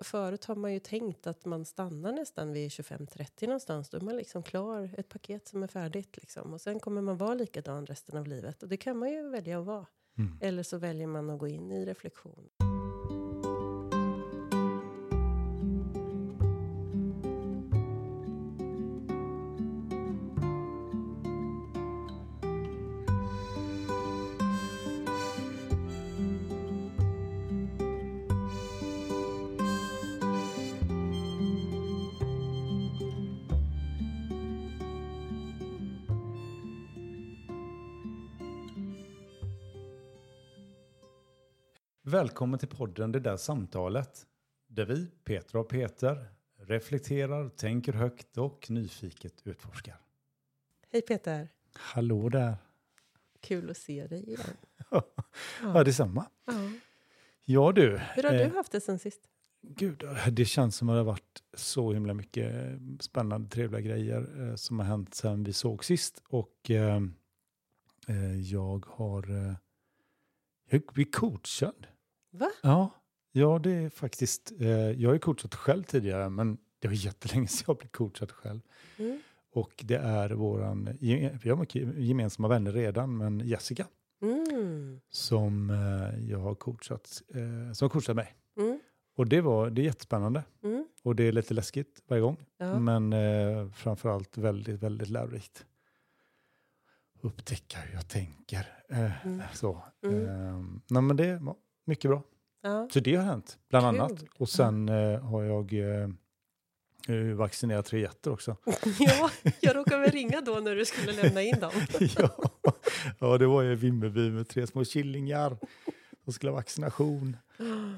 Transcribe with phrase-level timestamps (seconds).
[0.00, 3.88] förut har man ju tänkt att man stannar nästan vid 25-30 någonstans.
[3.90, 6.52] Då är man liksom klar, ett paket som är färdigt liksom.
[6.52, 8.62] Och sen kommer man vara likadan resten av livet.
[8.62, 9.86] Och det kan man ju välja att vara.
[10.18, 10.38] Mm.
[10.40, 12.48] Eller så väljer man att gå in i reflektion.
[42.10, 44.26] Välkommen till podden Det där samtalet.
[44.66, 50.00] Där vi, Petra och Peter, reflekterar, tänker högt och nyfiket utforskar.
[50.92, 51.48] Hej Peter!
[51.72, 52.56] Hallå där.
[53.40, 54.40] Kul att se dig igen.
[55.62, 56.26] Ja, detsamma.
[56.44, 56.52] Ja.
[57.44, 58.00] Ja du.
[58.14, 59.20] Hur har eh, du haft det sen sist?
[59.62, 62.54] Gud, det känns som att det har varit så himla mycket
[63.00, 66.22] spännande, trevliga grejer eh, som har hänt sen vi såg sist.
[66.28, 67.02] Och eh,
[68.08, 69.54] eh, jag har eh,
[70.70, 71.86] jag blivit coachad.
[72.30, 72.50] Va?
[72.62, 72.90] Ja,
[73.32, 74.52] ja, det är faktiskt.
[74.60, 78.30] Eh, jag har ju coachat själv tidigare, men det var jättelänge sedan jag blev coachad
[78.32, 78.60] själv.
[78.98, 79.20] Mm.
[79.52, 80.96] Och det är våran,
[81.42, 83.86] vi har mycket gemensamma vänner redan, men Jessica
[84.22, 85.00] Mm.
[85.10, 88.34] som eh, jag har coachat, eh, som har coachat mig.
[88.56, 88.80] Mm.
[89.16, 90.44] Och det, var, det är jättespännande.
[90.62, 90.86] Mm.
[91.02, 92.36] Och det är lite läskigt varje gång.
[92.58, 92.78] Ja.
[92.78, 95.66] Men eh, framförallt väldigt, väldigt lärorikt.
[97.20, 98.66] Upptäcka hur jag tänker.
[98.88, 99.42] Eh, Mm.
[99.54, 99.82] Så.
[100.04, 100.24] Mm.
[100.26, 101.40] Eh, nej, men det
[101.90, 102.22] mycket bra.
[102.62, 102.88] Ja.
[102.92, 104.00] Så det har hänt, bland Kul.
[104.00, 104.24] annat.
[104.38, 106.08] Och sen eh, har jag eh,
[107.08, 108.56] eh, vaccinerat tre getter också.
[108.98, 111.70] ja, jag råkade väl ringa då när du skulle lämna in dem.
[112.18, 112.30] ja.
[113.18, 115.56] ja, det var ju Vimmerby med tre små killingar.
[116.24, 117.36] som skulle ha vaccination.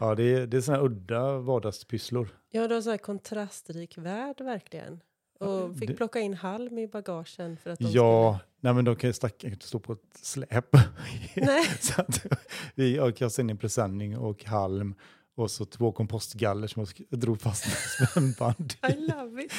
[0.01, 2.29] Ja, det är, det är sådana här udda vardagspysslor.
[2.51, 5.01] Ja, du har så här kontrastrik värld verkligen.
[5.41, 8.97] Och fick det- plocka in halm i bagagen för att de Ja, nej men de
[8.97, 10.73] kan ju stacka, inte stå på ett släp.
[11.37, 11.65] Nej.
[11.81, 12.27] så att
[12.75, 14.95] vi jag kastade in en presenning och halm
[15.35, 17.77] och så två kompostgaller som jag drog fast med
[18.09, 18.93] spännband skulle...
[18.95, 19.53] I love it.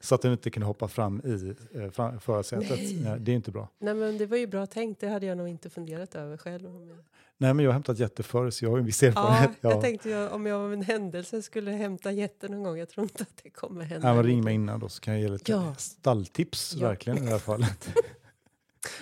[0.00, 2.70] så att de inte kunde hoppa fram i eh, förarsätet.
[2.70, 3.00] Nej.
[3.04, 3.68] Nej, det är inte bra.
[3.80, 5.00] Nej, men det var ju bra tänkt.
[5.00, 6.76] Det hade jag nog inte funderat över själv.
[6.76, 6.98] Om jag...
[7.38, 9.50] Nej, men jag har hämtat jätte förr så jag har ju en viss Ja, erfarenhet.
[9.60, 12.78] jag tänkte ju, om jag av en händelse skulle hämta jätten någon gång.
[12.78, 14.08] Jag tror inte att det kommer hända.
[14.08, 15.74] Ja, men ring mig innan då så kan jag ge lite Ja.
[15.78, 16.88] stalltips Ja.
[16.88, 17.88] verkligen i det här fallet.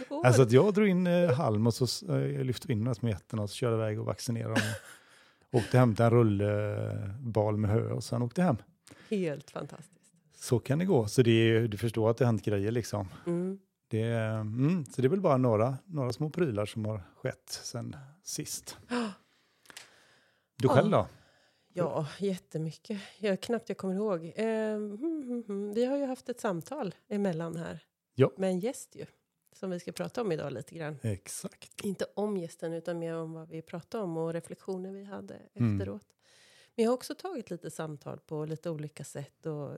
[0.08, 2.94] Åh, Alltså att jag drog in eh, halm och så eh, lyfte in de här
[2.94, 4.62] små getterna och så körde iväg och vaccinerade dem.
[5.60, 8.56] Åkte hem till en rullbal med hö och sen åkte hem.
[9.08, 10.12] Helt fantastiskt.
[10.36, 11.06] Så kan det gå.
[11.06, 13.08] Så det är, du förstår att det har hänt grejer liksom.
[13.26, 13.58] Mm.
[13.88, 17.60] Det är, mm, så det är väl bara några, några små prylar som har skett
[17.62, 18.76] sen sist.
[20.56, 21.06] Du själv då?
[21.72, 23.00] Ja, jättemycket.
[23.18, 24.32] Jag, knappt jag kommer ihåg.
[24.36, 25.72] Eh, hmm.
[25.74, 27.80] Vi har ju haft ett samtal emellan här.
[28.14, 28.30] Ja.
[28.36, 29.06] Med en gäst ju.
[29.58, 30.98] Som vi ska prata om idag lite grann.
[31.02, 31.84] Exakt.
[31.84, 35.74] Inte om gästen utan mer om vad vi pratade om och reflektioner vi hade Mm.
[35.80, 36.04] efteråt.
[36.74, 39.46] Men jag har också tagit lite samtal på lite olika sätt.
[39.46, 39.70] Och,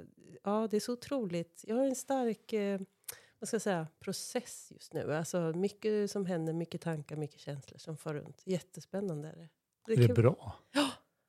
[0.42, 1.64] ja, det är så otroligt.
[1.66, 2.80] Jag har en stark eh,
[3.38, 5.14] vad ska jag säga, process just nu.
[5.14, 8.42] Alltså mycket som händer, mycket tankar, mycket känslor som far runt.
[8.44, 9.48] Jättespännande är det.
[9.86, 10.14] Det Är det kul.
[10.16, 10.52] bra?
[10.72, 10.80] Ja.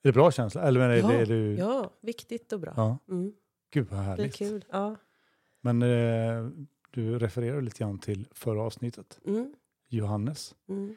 [0.04, 0.62] Är det bra känsla?
[0.64, 1.56] Eller men är, Ja, det, är du...
[1.56, 2.74] Ja, viktigt och bra.
[2.76, 2.98] Ja.
[3.10, 3.34] Mm,
[3.70, 4.36] Gud vad det är härligt.
[4.36, 4.66] kul.
[4.72, 4.96] Ja.
[5.62, 6.50] Men eh,
[6.92, 9.20] du refererar lite grann till förra avsnittet.
[9.26, 9.54] Mm,
[9.88, 10.56] Johannes.
[10.70, 10.96] mm.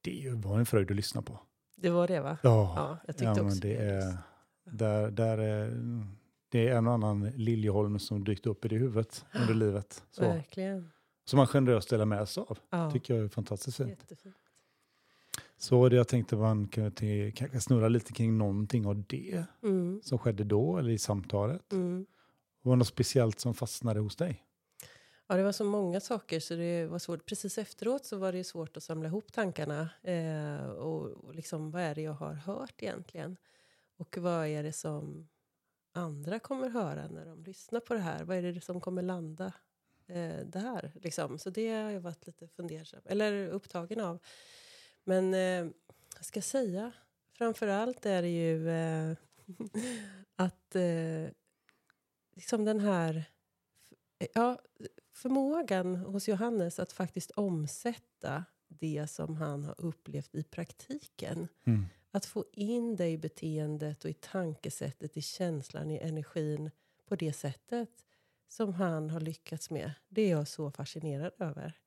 [0.00, 1.38] Det bara en fröjd att lyssna på.
[1.76, 2.38] Det var det va?
[2.42, 3.76] Ja, Ja, jag tyckte ja, också det.
[3.76, 4.18] Är,
[4.64, 5.70] där, där är,
[6.48, 10.04] det är en och annan Liljeholm som dykt upp i det huvudet under livet.
[10.10, 10.90] Så, Verkligen.
[11.24, 12.58] som man generöst delar med sig av.
[12.70, 13.88] Ja, tycker jag är fantastiskt fint.
[13.88, 14.36] jättefint.
[15.56, 20.18] Så det jag tänkte man kunde kanske snurra lite kring någonting av det Mm, som
[20.18, 21.72] skedde då eller i samtalet.
[21.72, 22.06] mm.
[22.62, 24.42] Var det något speciellt som fastnade hos dig?
[25.26, 27.26] Ja, det var så många saker så det var svårt.
[27.26, 29.88] Precis efteråt så var det ju svårt att samla ihop tankarna.
[30.02, 33.36] Eh, och, och liksom, vad är det jag har hört egentligen?
[33.96, 35.28] Och vad är det som
[35.92, 38.24] andra kommer höra när de lyssnar på det här?
[38.24, 39.52] Vad är det som kommer landa
[40.06, 40.92] eh, där?
[40.94, 41.38] Liksom?
[41.38, 44.18] Så det har jag varit lite fundersam, eller upptagen av.
[45.04, 45.70] Men eh,
[46.16, 46.92] jag ska säga,
[47.32, 49.16] framför allt är det ju eh,
[50.36, 51.30] att eh,
[52.34, 53.24] liksom den här
[54.34, 54.58] ja,
[55.14, 61.48] förmågan hos Johannes att faktiskt omsätta det som han har upplevt i praktiken.
[61.64, 61.86] Mm.
[62.10, 66.70] Att få in det i beteendet och i tankesättet, i känslan, i energin
[67.06, 68.06] på det sättet
[68.48, 69.92] som han har lyckats med.
[70.08, 71.78] Det är jag så fascinerad över.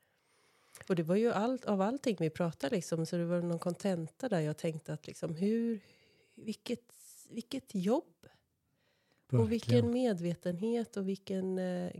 [0.89, 4.29] Och det var ju allt, av allting vi pratade liksom, så det var någon kontenta
[4.29, 5.79] där jag tänkte att liksom hur,
[6.35, 6.93] vilket,
[7.29, 8.27] vilket jobb!
[9.31, 11.91] Och vilken medvetenhet och vilken eh,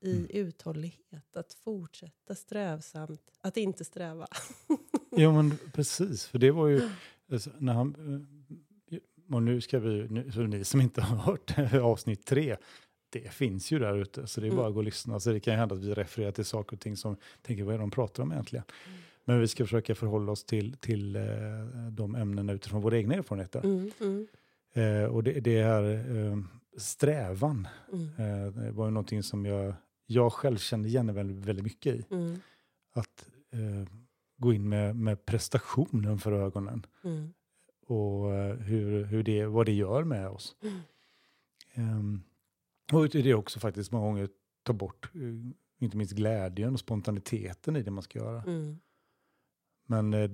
[0.00, 0.26] i mm.
[0.30, 4.26] uthållighet att fortsätta strävsamt, att inte sträva.
[5.10, 6.90] ja men precis, för det var ju
[7.32, 7.94] alltså, när han,
[8.90, 8.98] eh,
[9.34, 12.56] och nu ska vi, nu, ni som inte har hört avsnitt tre,
[13.10, 14.56] det finns ju där ute, så det är mm.
[14.56, 15.20] bara att gå och lyssna.
[15.20, 17.74] Så det kan ju hända att vi refererar till saker och ting som tänker vad
[17.74, 18.64] är de pratar om egentligen.
[18.86, 18.98] Mm.
[19.24, 21.22] Men vi ska försöka förhålla oss till, till eh,
[21.90, 23.64] de ämnena utifrån våra egna erfarenheter.
[23.64, 24.26] Mm, mm.
[24.72, 26.38] Eh, och det, det är eh,
[26.80, 27.68] strävan.
[27.92, 28.06] Mm.
[28.06, 29.74] Eh, det var ju någonting som jag,
[30.06, 32.06] jag själv kände igen väldigt, väldigt mycket i.
[32.10, 32.40] Mm.
[32.92, 33.92] Att eh,
[34.36, 36.86] gå in med, med prestationen för ögonen.
[37.04, 37.32] Mm.
[37.86, 40.56] Och eh, hur, hur det, vad det gör med oss.
[41.74, 42.22] Um,
[42.92, 44.28] och det är också faktiskt många gånger
[44.62, 45.10] ta bort
[45.80, 48.42] inte minst glädjen och spontaniteten i det man ska göra.
[48.42, 48.78] Mm.
[49.86, 50.30] Men eh,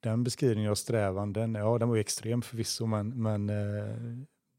[0.00, 3.96] den beskrivningen av strävan, den, ja, den var ju extrem förvisso, men, men eh,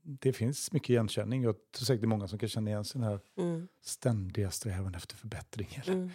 [0.03, 1.44] det finns mycket igenkänning.
[1.44, 3.67] Jag tror säkert det är många som kan känna igen sig den här mm.
[3.81, 5.81] ständiga strävan efter förbättring.
[5.88, 6.09] Mm.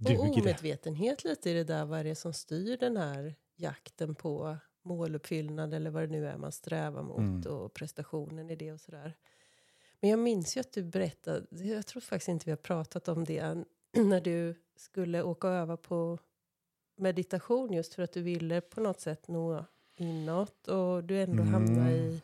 [0.18, 4.56] Och omedvetenhet lite i det där, vad är det som styr den här jakten på
[4.82, 7.46] måluppfyllnad eller vad det nu är man strävar mot mm.
[7.46, 9.16] och prestationen i det och sådär.
[10.00, 13.24] Men jag minns ju att du berättade, jag tror faktiskt inte vi har pratat om
[13.24, 13.64] det,
[13.96, 16.18] när du skulle åka och öva på
[16.96, 19.64] meditation just för att du ville på något sätt nå
[19.96, 21.54] inåt och du ändå mm.
[21.54, 22.22] hamnade i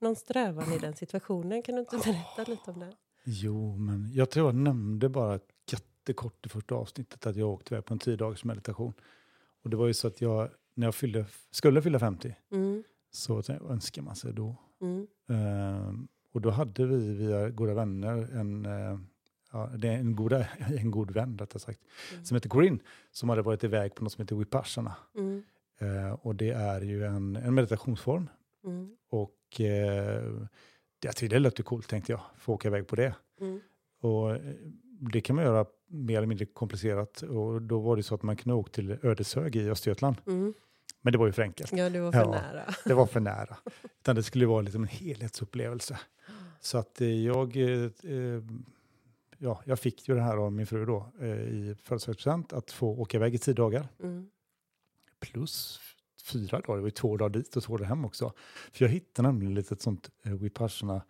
[0.00, 1.62] någon strävan i den situationen.
[1.62, 2.92] Kan du inte berätta lite om det?
[3.24, 5.40] Jo, men jag tror jag nämnde bara
[5.70, 8.92] jättekort i första avsnittet att jag åkte iväg på en tio dagars meditation.
[9.62, 12.84] Och det var ju så att jag, när jag fyllde, skulle fylla 50, mm.
[13.10, 14.56] så önskar man sig då.
[14.80, 15.06] Mm.
[15.30, 15.94] Uh,
[16.32, 18.98] och då hade vi via goda vänner en uh,
[19.52, 20.46] ja, det är en, goda,
[20.78, 21.80] en god vän rättare sagt,
[22.12, 22.24] mm.
[22.24, 22.78] som heter Corinne,
[23.10, 24.96] som hade varit iväg på något som heter Vipassana.
[25.14, 25.42] Mm.
[25.78, 28.28] Eh, och det är ju en, en meditationsform.
[28.68, 28.96] Mm.
[29.10, 30.22] Och eh,
[31.00, 33.14] jag tyckte det lät coolt tänkte jag, få åka iväg på det.
[33.40, 33.60] Mm.
[34.00, 34.40] Och eh,
[35.00, 37.22] det kan man göra mer eller mindre komplicerat.
[37.22, 40.16] Och då var det så att man kunde åka till Ödeshög i Östergötland.
[40.26, 40.54] Mm.
[41.00, 41.72] Men det var ju för enkelt.
[41.72, 42.74] Ja, det var för ja, nära.
[42.84, 43.56] Det var för nära.
[44.00, 45.98] Utan det skulle vara liksom en helhetsupplevelse.
[46.60, 47.90] Så att eh, jag eh,
[49.38, 52.88] ja, jag fick ju det här av min fru då eh, i födelsedagspresent att få
[52.88, 53.88] åka iväg i tio dagar.
[54.02, 54.30] Mm.
[55.20, 55.80] Plus
[56.32, 58.32] fyra dagar, det var ju två dagar dit och två dagar hem också.
[58.72, 61.02] För jag hittade nämligen ett litet sånt eh, Vipassana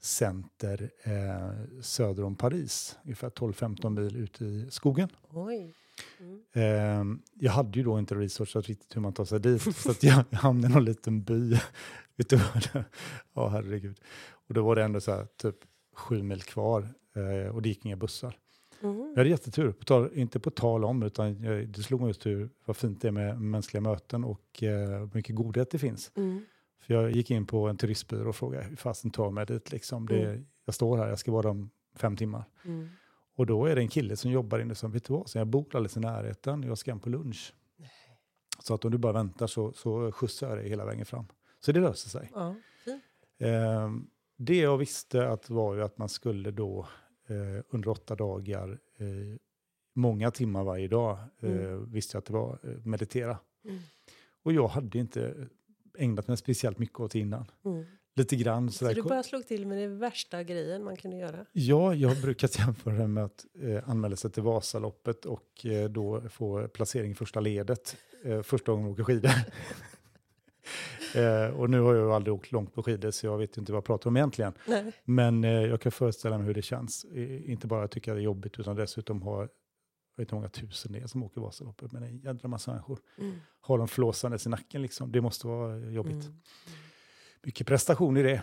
[0.00, 5.08] center eh, söder om Paris, ungefär 12-15 mil ute i skogen.
[5.30, 5.74] Oj.
[6.20, 6.42] Mm.
[6.52, 10.02] Eh, jag hade ju då inte researchat riktigt hur man tar sig dit, så att
[10.02, 11.50] jag hamnade i någon liten by.
[12.16, 12.84] Vet du vad
[13.34, 14.00] Ja, herregud.
[14.48, 15.56] Och då var det ändå så här, typ
[15.94, 18.38] sju mil kvar eh, och det gick inga bussar.
[18.82, 19.08] Mm.
[19.10, 22.26] Jag hade jättetur, på tal, inte på tal om, utan jag, det slog mig just
[22.26, 26.12] hur vad fint det är med mänskliga möten och eh, mycket godhet det finns.
[26.14, 26.44] Mm.
[26.80, 29.72] För jag gick in på en turistbyrå och frågade hur fasen tar mig dit.
[29.72, 30.06] Liksom.
[30.06, 30.46] Det, mm.
[30.64, 32.44] Jag står här, jag ska vara där om fem timmar.
[32.64, 32.88] Mm.
[33.36, 35.46] Och då är det en kille som jobbar inne som, vet du vad, så jag
[35.46, 37.54] bor alldeles i närheten, jag ska hem på lunch.
[37.76, 37.90] Nej.
[38.58, 41.24] Så att om du bara väntar så, så skjutsar jag dig hela vägen fram.
[41.60, 42.30] Så det löser sig.
[42.34, 42.54] Ja,
[43.38, 43.90] eh,
[44.36, 46.86] det jag visste att var ju att man skulle då
[47.26, 49.38] eh, under åtta dagar, eh,
[49.94, 51.92] många timmar varje dag, eh, mm.
[51.92, 53.38] visste jag att det var eh, meditera.
[53.64, 53.78] Mm.
[54.42, 55.48] Och jag hade inte
[55.98, 57.44] ägnat mig speciellt mycket åt innan.
[57.64, 57.84] Mm.
[58.14, 58.70] Lite grann.
[58.70, 61.46] Så, så du bara slog till med den värsta grejen man kunde göra?
[61.52, 65.90] Ja, jag har brukat jämföra det med att eh, anmäla sig till Vasaloppet och eh,
[65.90, 69.30] då få placering i första ledet eh, första gången man åker skidor.
[71.14, 73.72] Eh, och nu har jag ju aldrig åkt långt på skidor så jag vet inte
[73.72, 74.52] vad jag pratar om egentligen.
[74.66, 74.92] Nej.
[75.04, 77.04] Men eh, jag kan föreställa mig hur det känns.
[77.04, 79.48] Eh, inte bara tycka det är jobbigt utan dessutom ha, jag
[80.16, 82.98] vet inte hur många tusen det är som åker Vasaloppet, men en jädra massa människor.
[83.18, 83.34] Mm.
[83.60, 86.24] Har de flåsandes i nacken liksom, det måste vara jobbigt.
[86.24, 86.40] Mm.
[87.42, 88.42] Mycket prestation i det.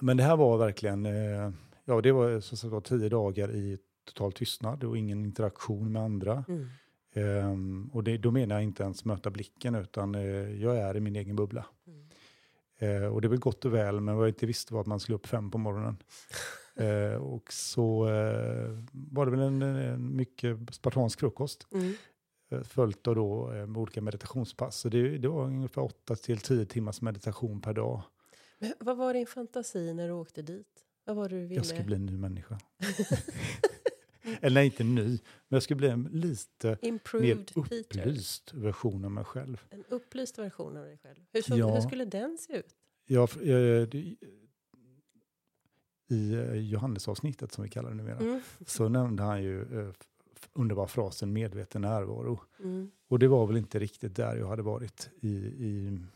[0.00, 1.50] Men det här var verkligen, eh,
[1.84, 6.02] ja det var så sagt var tio dagar i total tystnad och ingen interaktion med
[6.02, 6.44] andra.
[6.48, 6.68] Mm.
[7.16, 11.00] Um, och det, då menar jag inte ens möta blicken, utan uh, jag är i
[11.00, 11.66] min egen bubbla.
[11.86, 13.02] Mm.
[13.02, 15.00] Uh, och det väl gott och väl, men vad jag inte visste var att man
[15.00, 15.96] skulle upp fem på morgonen.
[16.80, 18.04] uh, och så
[18.92, 21.66] var det väl en, en mycket spartansk frukost.
[21.72, 21.94] Mm.
[22.64, 24.76] Följt av då olika meditationspass.
[24.76, 28.02] Så det, det var ungefär åtta till tio timmars meditation per dag.
[28.58, 30.84] Men vad var din fantasi när du åkte dit?
[31.04, 31.54] Vad var det du ville?
[31.54, 32.58] Jag skulle bli en ny människa.
[34.40, 38.58] Eller nej, inte ny, men jag skulle bli en lite Improved mer upplyst Peter.
[38.58, 39.66] version av mig själv.
[39.70, 41.20] En upplyst version av dig själv.
[41.32, 41.74] Hur, så, ja.
[41.74, 42.76] hur skulle den se ut?
[43.06, 43.28] Ja,
[46.08, 48.40] I eh, Johannes-avsnittet, som vi kallar det numera, mm.
[48.66, 49.92] så nämnde han ju uh,
[50.52, 52.40] underbara frasen medveten närvaro.
[52.58, 52.90] Mm.
[53.08, 56.06] Och det var väl inte riktigt där jag hade varit i, i, mm.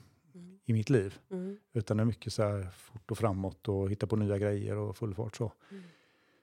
[0.65, 1.19] i mitt liv.
[1.31, 1.57] Mm.
[1.73, 4.97] Utan det är mycket så här fort och framåt och hitta på nya grejer och
[4.97, 5.53] full fart så.
[5.71, 5.85] Mm.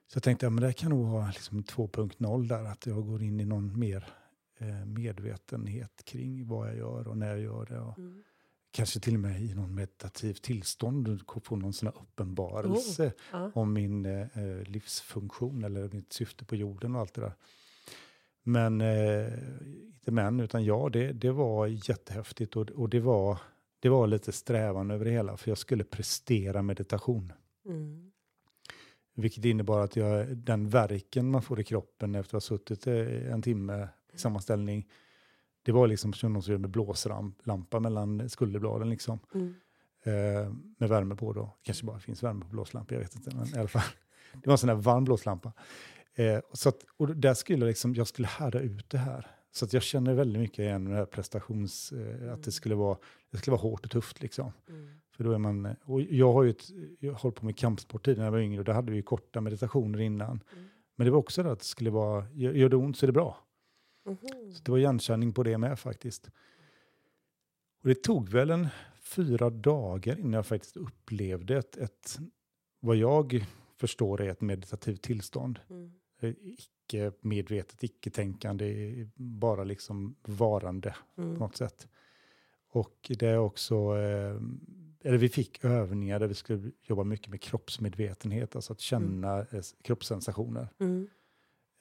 [0.08, 3.24] Så jag tänkte, ja, men det kan nog vara liksom 2.0 där, att jag går
[3.24, 4.08] in i någon mer
[4.58, 7.80] eh, medvetenhet kring vad jag gör och när jag gör det.
[7.80, 8.24] Och Mm.
[8.72, 13.52] kanske till och med i någon meditativ tillstånd, få någon sån här uppenbarelse Ja.
[13.56, 17.34] om min eh, eh, livsfunktion eller mitt syfte på jorden och allt det där.
[18.44, 19.34] Men eh,
[19.86, 23.40] inte men, utan ja, det, det var jättehäftigt och, och det, var,
[23.80, 27.34] det var lite strävan över det hela, för jag skulle prestera meditation.
[27.66, 28.12] Mm.
[29.16, 33.42] Vilket innebar att jag, den verken man får i kroppen efter att ha suttit en
[33.42, 34.88] timme i samma ställning,
[35.64, 39.20] det var liksom som någon som gör med blåslampa mellan skulderbladen liksom.
[39.34, 39.56] Mm.
[40.04, 41.58] Eh, med värme på då.
[41.64, 43.36] kanske bara finns värme på blåslampa, jag vet inte.
[43.36, 43.82] Men i alla fall.
[44.34, 45.54] Det var en sån där varm blåslampa.
[46.16, 49.28] Eh, så att, och där skulle jag, liksom, jag skulle härda ut det här.
[49.52, 51.92] Så att jag känner väldigt mycket igen med det här prestations...
[51.92, 52.98] Eh, att det skulle, vara,
[53.32, 54.52] det skulle vara hårt och tufft liksom.
[54.70, 55.00] Mm.
[55.16, 56.70] För då är man, och jag har ju ett,
[57.00, 59.04] jag hållit på med kampsport tidigare när jag var yngre och där hade vi ju
[59.04, 60.30] korta meditationer innan.
[60.54, 60.66] Mm.
[60.96, 63.14] Men det var också det att det skulle vara, gör det ont så är det
[63.14, 63.38] bra.
[64.06, 64.18] Mhm.
[64.54, 66.30] Så det var igenkänning på det med faktiskt.
[67.82, 68.68] Och det tog väl en
[69.02, 72.20] fyra dagar innan jag faktiskt upplevde ett, ett
[72.80, 73.46] vad jag
[73.78, 75.60] förstår är ett meditativt tillstånd.
[75.70, 75.92] Mm.
[76.22, 81.34] Eh, Icke medvetet, icke tänkande, bara liksom varande på Mm.
[81.34, 81.88] något sätt.
[82.70, 84.40] Och det är också, eh,
[85.06, 89.62] eller vi fick övningar där vi skulle jobba mycket med kroppsmedvetenhet, alltså att känna eh,
[89.82, 90.68] kroppssensationer.
[90.80, 91.08] Mm.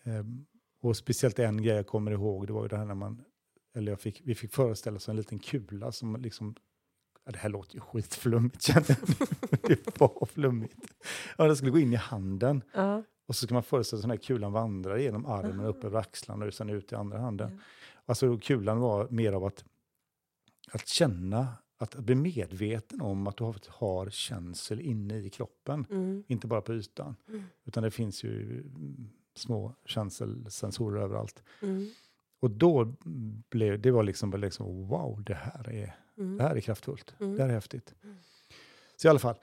[0.05, 0.47] Ehm,
[0.81, 3.25] och speciellt en grej jag kommer ihåg, det var ju det här när man,
[3.75, 6.55] eller jag fick, vi fick föreställa oss en liten kula som liksom,
[7.25, 8.85] ja, det här låter ju skitflummigt jag.
[9.63, 10.77] det var flummigt.
[11.39, 13.03] Ja, det skulle gå in i handen Ja.
[13.27, 15.69] och så ska man föreställa sig att den här kulan vandrar genom armen Aha.
[15.69, 17.51] upp över axlarna och sen ut i andra handen.
[17.53, 17.63] Ja.
[18.07, 19.65] Alltså kulan var mer av att,
[20.73, 26.25] att känna, att bli medveten om att du har, har känsel inne i kroppen, Mm.
[26.27, 27.17] inte bara på ytan.
[27.29, 27.43] Mm.
[27.65, 31.43] Utan det finns ju mm, små känselsensorer överallt.
[31.63, 31.89] Mm.
[32.41, 32.95] Och då
[33.51, 36.37] blev det var liksom, liksom wow, det här är, Mm.
[36.37, 37.15] det här är kraftfullt.
[37.21, 37.37] Mm.
[37.37, 37.95] Det här är häftigt.
[38.97, 39.35] Så i alla fall,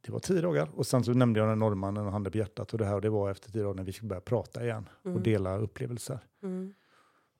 [0.00, 0.68] det var tio dagar.
[0.74, 2.72] Och sen så nämnde jag den norrmannen och handen på hjärtat.
[2.72, 4.88] Och det här och det var efter tio dagar när vi fick börja prata igen
[5.02, 6.18] och dela upplevelser.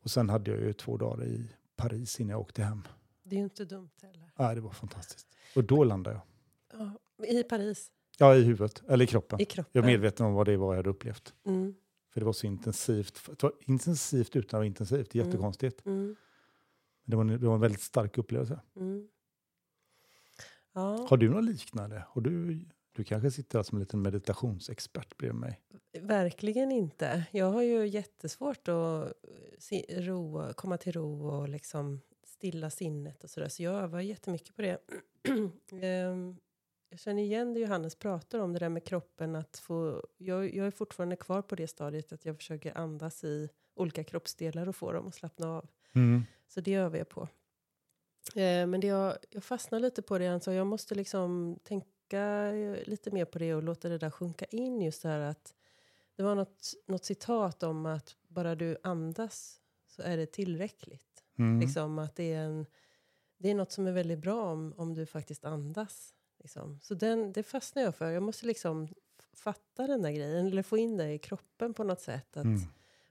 [0.03, 2.83] Och sen hade jag ju två dagar i Paris innan jag åkte hem.
[3.28, 4.30] Det är ju inte dumt heller.
[4.37, 5.26] Ja, det var fantastiskt.
[5.56, 6.90] Och då landade jag.
[7.18, 7.25] Ja.
[7.26, 9.40] I Paris, Ja, i huvudet, eller i kroppen.
[9.40, 9.71] i kroppen.
[9.73, 11.35] Jag är medveten om vad det var jag hade upplevt.
[11.47, 11.75] Mm.
[12.12, 13.26] För det var så intensivt.
[13.26, 15.11] Det var intensivt utan att vara intensivt.
[15.11, 15.30] Det är Mm.
[15.33, 15.87] jättekonstigt.
[15.87, 16.16] Mm.
[17.04, 18.61] Det, var en, det var en väldigt stark upplevelse.
[18.76, 19.09] Mm.
[20.73, 22.02] Ja, Har du något liknande?
[22.09, 22.61] Har du,
[22.92, 25.61] du kanske sitter här som en liten meditationsexpert bredvid mig.
[26.00, 27.26] verkligen inte.
[27.33, 29.12] Jag har ju jättesvårt att
[29.88, 32.00] ro, komma till ro och liksom
[32.37, 33.49] stilla sinnet och sådär.
[33.49, 34.78] Så jag övar jättemycket på det.
[35.83, 36.37] Ehm,
[36.88, 39.37] jag känner igen det Johannes pratar om, det där med kroppen.
[39.37, 43.49] Att få, jag, jag är fortfarande kvar på det stadiet att jag försöker andas i
[43.75, 45.69] olika kroppsdelar och få dem att slappna av.
[46.49, 47.28] Så det övar jag på.
[48.35, 52.21] Eh, men det jag, jag fastnar lite på det, alltså jag måste liksom tänka
[52.55, 55.55] eh, lite mer på det och låta det där sjunka in just det här att
[56.16, 61.15] det var något, något citat om att bara du andas så är det tillräckligt.
[61.38, 61.61] Mm.
[61.61, 62.66] Liksom att det är, en,
[63.38, 66.14] det är något som är väldigt bra om, om du faktiskt andas.
[66.38, 66.81] Liksom.
[66.83, 68.11] Så den, det fastnar jag för.
[68.11, 68.88] Jag måste liksom
[69.33, 72.37] fatta den där grejen, eller få in det i kroppen på något sätt.
[72.37, 72.61] Att Mm.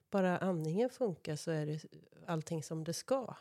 [0.09, 1.85] bara andningen funkar så är det
[2.25, 3.35] allting som det ska.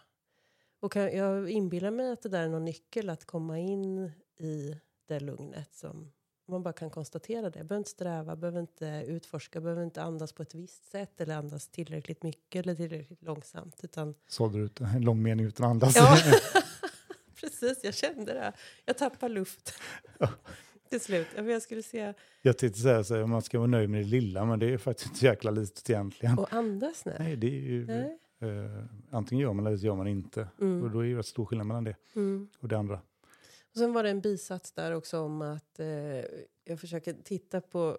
[0.81, 4.81] Och kan, jag inbillar mig att det där är någon nyckel att komma in i
[5.07, 6.13] det lugnet som
[6.47, 7.51] man bara kan konstatera det.
[7.51, 11.69] Behöver inte sträva, behöver inte utforska, behöver inte andas på ett visst sätt eller andas
[11.69, 13.81] tillräckligt mycket eller tillräckligt långsamt.
[13.85, 15.97] Utan, Sålde du ut en lång mening utan att andas?
[15.97, 16.17] ja,
[17.41, 18.53] precis, jag kände det.
[18.85, 19.73] Jag tappar luft
[20.91, 21.27] till slut.
[21.37, 24.45] Jag skulle säga, Jag tänkte säga så här, man ska vara nöjd med det lilla,
[24.45, 26.39] men det är faktiskt inte jäkla litet egentligen.
[26.39, 27.17] och andas nu.
[27.19, 28.19] Nej, det är ju, Nej.
[28.41, 30.41] eh, antingen gör man eller så gör man inte.
[30.57, 32.49] Och Mm, då är det rätt stor skillnad mellan det mm.
[32.59, 33.01] och det andra.
[33.75, 36.25] Och sen var det en bisats där också om att eh,
[36.65, 37.99] jag försöker titta på,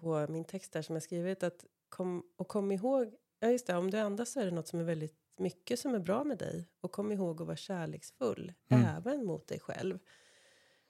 [0.00, 1.42] på min text där som jag skrivit.
[1.42, 4.68] Att kom, och kom ihåg, ja just det, om du andas så är det något
[4.68, 6.68] som är väldigt mycket som är bra med dig.
[6.80, 8.84] Och kom ihåg att vara kärleksfull, Mm.
[8.96, 9.98] även mot dig själv.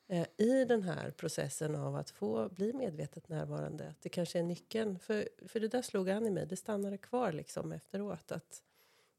[0.09, 3.89] Eh, I den här processen av att få bli medvetet närvarande.
[3.89, 4.99] Att det kanske är nyckeln.
[4.99, 8.33] För, för det där slog an i mig, det stannade kvar liksom efteråt.
[8.33, 8.63] Att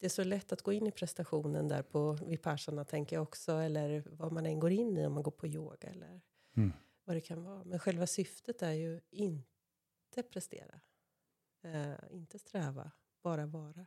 [0.03, 3.51] det är så lätt att gå in i prestationen där på Vipassana tänker jag också.
[3.51, 6.21] Eller vad man än går in i om man går på yoga eller
[6.55, 6.73] Mm.
[7.03, 7.63] vad det kan vara.
[7.63, 10.79] Men själva syftet är ju inte prestera.
[11.61, 12.91] Eh, inte sträva,
[13.21, 13.85] bara vara.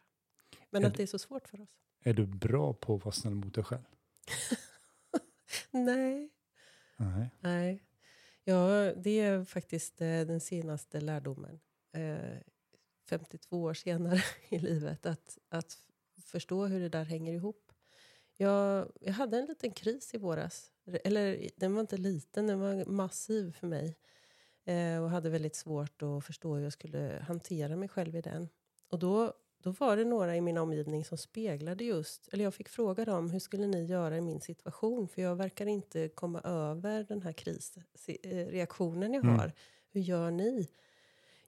[0.70, 1.68] Men Är att du- det är så svårt för oss.
[2.04, 3.82] Är du bra på att vara snäll mot dig själv?
[5.70, 6.30] Nej.
[6.96, 7.30] Nej.
[7.40, 7.82] Nej.
[8.44, 11.60] Ja, det är faktiskt eh, den senaste lärdomen.
[11.92, 12.38] Eh,
[13.08, 15.06] 52 år senare i livet.
[15.06, 15.78] Att, att
[16.28, 17.72] förstå hur det där hänger ihop.
[18.36, 20.70] Jag, jag hade en liten kris i våras.
[21.04, 23.96] Eller den var inte liten, den var massiv för mig.
[24.64, 28.48] Eh, och hade väldigt svårt att förstå hur jag skulle hantera mig själv i den.
[28.88, 32.68] Och då, då var det några i min omgivning som speglade just, eller jag fick
[32.68, 35.08] fråga dem, hur skulle ni göra i min situation?
[35.08, 39.38] För jag verkar inte komma över den här krisreaktionen jag Mm.
[39.38, 39.52] har.
[39.90, 40.68] Hur gör ni?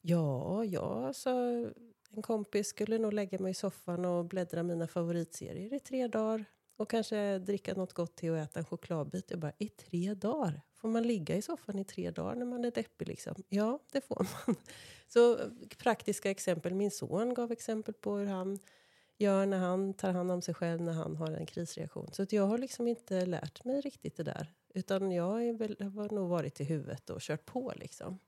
[0.01, 1.33] Ja, jag sa
[2.17, 6.45] en kompis skulle nog lägga mig i soffan och bläddra mina favoritserier i tre dagar.
[6.77, 9.31] Och kanske dricka något gott till och äta en chokladbit.
[9.31, 10.61] Jag bara, i tre dagar?
[10.75, 13.35] Får man ligga i soffan i tre dagar när man är deppig liksom?
[13.49, 14.57] Ja, det får man.
[15.09, 15.39] Så
[15.79, 16.75] praktiska exempel.
[16.75, 18.59] Min son gav exempel på hur han
[19.17, 22.09] gör när han tar hand om sig själv när han har en krisreaktion.
[22.13, 24.53] Så att jag har liksom inte lärt mig riktigt det där.
[24.75, 28.19] Utan jag är väl, har nog varit i huvudet och kört på liksom.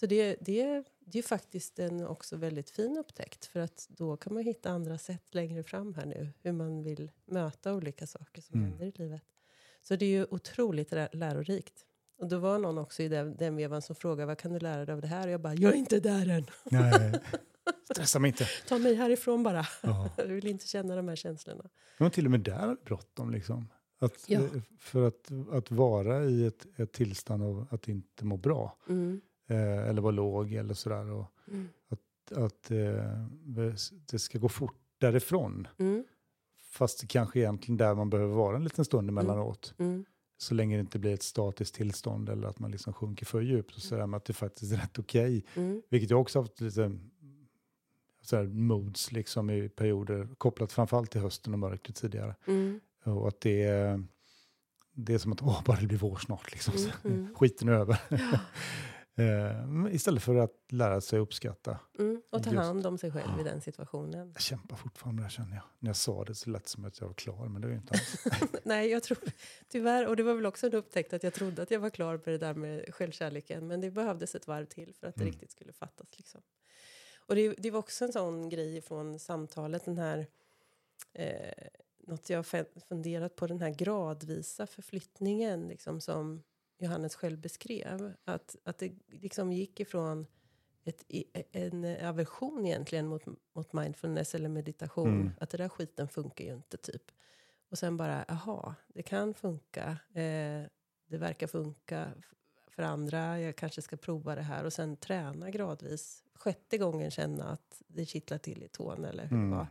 [0.00, 3.44] Så det, det, det är faktiskt en också väldigt fin upptäckt.
[3.46, 6.28] För att då kan man hitta andra sätt längre fram här nu.
[6.42, 8.70] Hur man vill möta olika saker som Mm.
[8.70, 9.22] händer i livet.
[9.82, 11.84] Så det är ju otroligt lä- lärorikt.
[12.18, 14.84] Och då var någon också i den, den vevan som frågade vad kan du lära
[14.84, 15.26] dig av det här?
[15.26, 16.46] Och jag bara, jag är inte där än.
[16.64, 17.20] Nej.
[17.92, 18.46] Stressa mig inte.
[18.68, 19.66] Ta mig härifrån bara.
[19.82, 20.10] Ja.
[20.16, 21.68] Jag vill inte känna de här känslorna.
[21.98, 23.30] Men till och med där bråttom.
[23.30, 23.68] Liksom.
[23.98, 24.40] Att, Ja.
[24.40, 28.78] eh, För att, att vara i ett, ett tillstånd av att inte må bra.
[28.88, 29.20] Mm.
[29.48, 31.10] Eh, eller vara låg eller sådär.
[31.10, 31.68] Och Mm.
[32.30, 33.26] att eh,
[34.10, 35.68] det ska gå fort därifrån.
[35.78, 36.04] Mm.
[36.70, 39.74] Fast det kanske egentligen där man behöver vara en liten stund emellanåt.
[39.78, 40.04] Mm.
[40.36, 43.76] Så länge det inte blir ett statiskt tillstånd eller att man liksom sjunker för djupt.
[43.76, 45.44] Och sådär, men att det faktiskt är rätt okej.
[45.54, 45.82] Mm.
[45.88, 46.98] Vilket jag också haft lite
[48.22, 50.28] sådär moods liksom i perioder.
[50.38, 52.34] Kopplat framförallt till hösten och mörkret tidigare.
[52.46, 52.80] Mm.
[53.04, 54.04] Och att det är,
[54.92, 56.52] det är som att åh, bara det blir vår snart.
[56.52, 56.74] Liksom.
[57.04, 57.34] Mm, mm.
[57.36, 58.00] Skiten är över.
[59.18, 61.78] Eh, istället för att lära sig uppskatta.
[61.98, 62.22] Mm.
[62.30, 64.30] Och ta hand om sig själv i den situationen.
[64.34, 65.64] Jag kämpar fortfarande här känner jag.
[65.78, 67.70] När jag sa det så lät det som att jag var klar, men det är
[67.70, 68.26] jag inte alls.
[68.64, 69.18] Nej, jag tror
[69.68, 72.12] tyvärr, och det var väl också en upptäckt att jag trodde att jag var klar
[72.12, 73.66] med det där med självkärleken.
[73.66, 75.32] Men det behövdes ett varv till för att det Mm.
[75.32, 76.06] riktigt skulle fattas.
[76.16, 76.40] Liksom.
[77.26, 80.26] Och det, det var också en sån grej från samtalet, den här
[81.12, 81.68] eh,
[82.06, 82.46] något jag
[82.88, 86.42] funderat på, den här gradvisa förflyttningen liksom, som
[86.78, 88.14] Johannes själv beskrev.
[88.24, 90.26] Att, att det liksom gick ifrån
[90.84, 91.04] ett,
[91.52, 95.08] en aversion egentligen mot, mot mindfulness eller meditation.
[95.20, 95.32] Mm.
[95.40, 97.02] Att det där skiten funkar ju inte typ.
[97.70, 99.98] Och sen bara, aha, det kan funka.
[100.14, 100.62] Eh,
[101.06, 102.12] det verkar funka
[102.70, 103.40] för andra.
[103.40, 104.64] Jag kanske ska prova det här.
[104.64, 106.24] Och sen träna gradvis.
[106.34, 109.50] Sjätte gången känna att det kittlar till i tån eller hur Mm.
[109.50, 109.66] det var.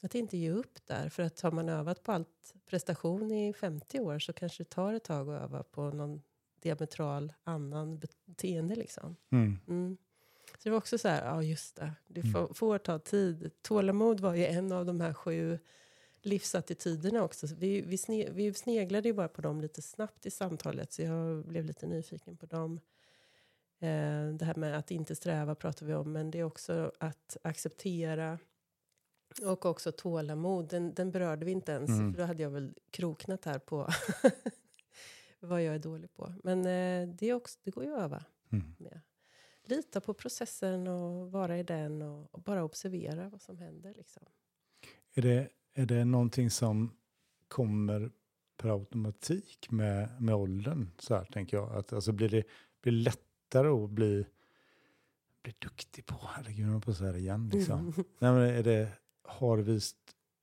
[0.00, 1.08] Att inte ge upp där.
[1.08, 4.92] För att har man övat på allt prestation i 50 år så kanske det tar
[4.94, 6.22] ett tag att öva på någon
[6.60, 9.16] diametral annan beteende liksom.
[9.30, 9.58] Mm.
[9.68, 9.96] Mm.
[10.52, 12.32] Så det var också så här, ja just det, det Mm.
[12.32, 13.50] får, får ta tid.
[13.62, 15.58] Tålamod var ju en av de här sju
[16.22, 17.48] livsattityderna också.
[17.48, 21.02] Så vi, vi, sne, vi sneglade ju bara på dem lite snabbt i samtalet, så
[21.02, 22.80] jag blev lite nyfiken på dem.
[23.78, 27.36] Eh, det här med att inte sträva pratar vi om, men det är också att
[27.42, 28.38] acceptera
[29.42, 30.68] och också tålamod.
[30.68, 32.12] Den, den berörde vi inte ens, Mm.
[32.12, 33.88] för då hade jag väl kroknat här på
[35.40, 36.34] vad jag är dålig på.
[36.44, 38.74] Men eh, det, är också, det går ju att öva Mm.
[38.78, 39.00] med.
[39.64, 43.94] Lita på processen och vara i den och, och bara observera vad som händer.
[43.96, 44.22] Liksom.
[45.14, 46.96] Är, det, är det någonting som
[47.48, 48.10] kommer
[48.56, 50.90] per automatik med, med åldern?
[50.98, 51.74] Så här tänker jag.
[51.76, 52.44] Att, alltså, blir, det,
[52.82, 54.26] blir det lättare att bli,
[55.42, 56.14] bli duktig på?
[56.28, 57.50] Herregud, jag på säga det igen.
[57.52, 57.78] Liksom.
[57.80, 57.92] Mm.
[58.18, 58.88] Nej, men är det,
[59.22, 59.96] har visst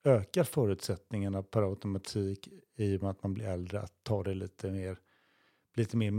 [0.04, 4.72] ökar förutsättningarna per automatik i och med att man blir äldre att ta det lite
[4.72, 5.00] mer,
[5.76, 6.12] lite mer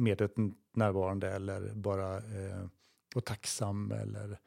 [0.00, 0.36] medvetet
[0.74, 2.66] närvarande eller bara eh,
[3.14, 4.38] vara tacksam eller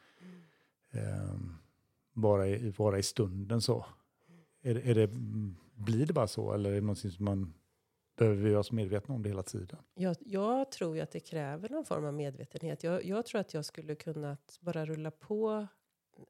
[0.92, 1.36] eh,
[2.14, 3.86] bara, i, vara i stunden så.
[4.62, 5.08] Är, är det,
[5.76, 7.54] blir det bara så eller är det någonting som man
[8.18, 9.80] behöver göra oss medvetna om det hela tiden?
[9.94, 12.84] Jag, jag tror ju att det kräver någon form av medvetenhet.
[12.84, 15.68] Jag, jag tror att jag skulle kunnat bara rulla på.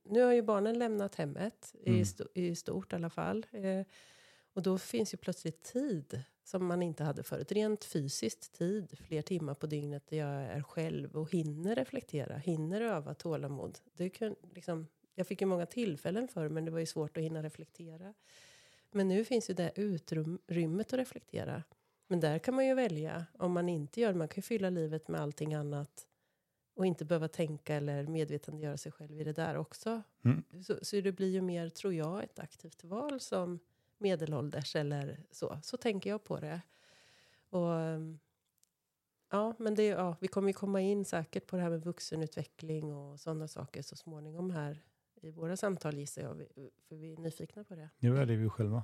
[0.04, 2.00] Nu har ju barnen lämnat hemmet, Mm.
[2.00, 3.46] i, sto, i stort i alla fall.
[3.52, 3.82] Eh,
[4.54, 7.52] och då finns ju plötsligt tid som man inte hade förut.
[7.52, 12.82] Rent fysiskt tid, fler timmar på dygnet där jag är själv och hinner reflektera, hinner
[12.82, 13.80] öva tålamod.
[13.94, 17.24] Det kan, liksom, jag fick ju många tillfällen för men det var ju svårt att
[17.24, 18.14] hinna reflektera.
[18.92, 21.64] Men nu finns ju det utrymmet att reflektera.
[22.08, 24.18] Men där kan man ju välja om man inte gör det.
[24.18, 26.08] Man kan ju fylla livet med allting annat
[26.76, 30.02] och inte behöva tänka eller medvetandegöra sig själv i det där också.
[30.26, 30.44] Mm.
[30.64, 33.60] Så, så det blir ju mer, tror jag, ett aktivt val som
[33.98, 35.60] medelålders eller så.
[35.64, 36.62] Så tänker jag på det.
[37.50, 38.20] Och, ehm,
[39.32, 42.94] ja, men det, ja, vi kommer ju komma in säkert på det här med vuxenutveckling
[42.94, 44.84] och sådana saker så småningom här
[45.22, 46.38] i våra samtal gissar jag.
[46.88, 47.90] För vi är nyfikna på det.
[48.00, 48.84] Nu väljer vi själva.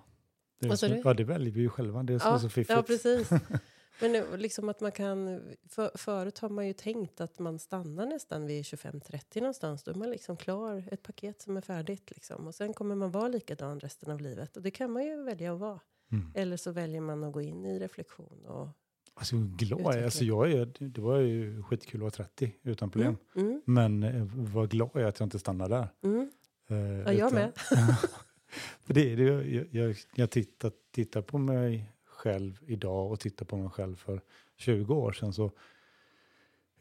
[0.59, 1.01] Det är så-?
[1.03, 2.03] Ja, det väljer vi ju själva.
[2.03, 2.69] Det är så, Ja, så fiffigt.
[2.69, 3.29] ja, precis.
[4.01, 5.41] Men det- liksom att man kan...
[5.69, 9.83] För, förut har man ju tänkt att man stannar nästan vid 25-30 någonstans.
[9.83, 12.11] Då är man liksom klar, ett paket som är färdigt.
[12.11, 12.47] Liksom.
[12.47, 14.57] Och sen kommer man vara likadan resten av livet.
[14.57, 15.79] Och det kan man ju välja att vara.
[16.11, 16.31] Mm.
[16.35, 18.45] Eller så väljer man att gå in i reflektion.
[18.45, 18.67] Och,
[19.13, 19.85] Alltså, glad.
[20.03, 23.17] Alltså, jag är, det var ju skitkul att vara 30 utan problem.
[23.35, 25.87] mm, mm, Men eh, vad glad jag är att jag inte stannar där.
[26.03, 26.31] mm.
[26.69, 27.51] Eh, Ja, jag med.
[28.81, 33.19] För det är det, jag, jag, jag, jag tittar, tittar på mig själv idag och
[33.19, 34.21] tittar på mig själv för
[34.55, 35.33] 20 år sedan.
[35.33, 35.51] Så,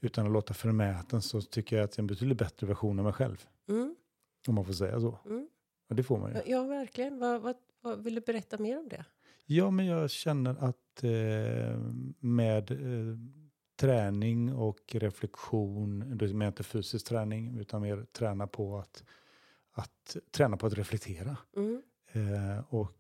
[0.00, 3.05] utan att låta förmäten så tycker jag att jag är en betydligt bättre version av
[3.05, 3.46] mig själv.
[3.68, 3.96] Mm,
[4.48, 5.18] Om man får säga så.
[5.26, 5.48] mm.
[5.88, 6.40] Och det får man ju.
[6.53, 7.18] Ja, verkligen.
[7.18, 9.05] Vad, vad, vad, vill du berätta mer om det?
[9.46, 11.81] Ja, men jag känner att eh,
[12.20, 13.18] med eh,
[13.76, 19.05] träning och reflektion, då menar jag inte fysisk träning, utan mer träna på att,
[19.72, 21.37] att träna på att reflektera.
[21.57, 22.92] Mm, Eh, och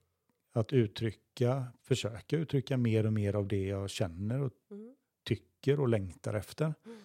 [0.52, 5.88] att uttrycka, försöka uttrycka mer och mer av det jag känner och mm, tycker och
[5.88, 6.74] längtar efter.
[6.84, 6.98] Mm.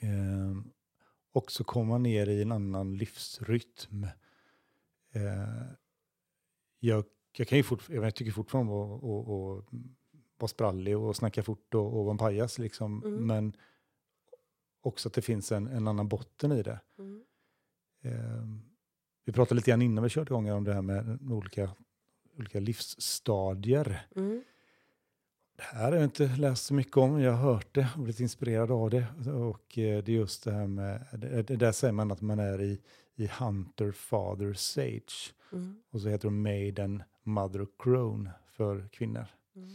[0.00, 0.64] Eh,
[1.32, 4.04] och så komma ner i en annan livsrytm.
[5.12, 5.66] Eh,
[6.78, 7.04] jag,
[7.36, 9.64] jag, kan ju fort, jag tycker fortfarande om att och,
[10.38, 13.02] vara sprallig och snacka fort och, och vara en pajas, liksom.
[13.04, 13.26] Mm.
[13.26, 13.56] men
[14.80, 16.80] också att det finns en, en annan botten i det.
[16.98, 17.24] mm,
[18.04, 18.44] Eh,
[19.24, 21.70] vi pratade lite grann innan vi körde igång om det här med olika,
[22.38, 24.06] olika livsstadier.
[24.16, 24.44] mm,
[25.56, 28.20] Det här har jag inte läst så mycket om, jag har hört det och blivit
[28.20, 29.06] inspirerad av det.
[29.30, 32.60] Och eh, det är just det här med, det, där säger man att man är
[32.62, 32.80] i,
[33.14, 35.34] i Hunter, Father, Sage.
[35.52, 39.26] mm, Och så heter det Maiden, Mother, Crone för kvinnor.
[39.56, 39.68] mm,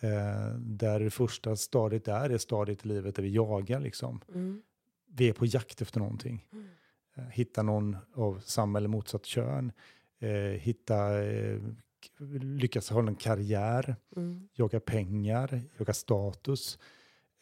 [0.00, 4.20] Eh, där det första stadiet är det stadiet i livet där vi jagar liksom.
[4.34, 4.62] mm,
[5.06, 6.46] Vi är på jakt efter någonting.
[6.52, 6.66] mm,
[7.14, 9.72] Eh, hitta någon av samma eller motsatt kön.
[10.18, 11.60] Eh, hitta, eh,
[12.40, 13.96] lyckas ha en karriär.
[14.16, 16.78] mm, jaga pengar, jaga status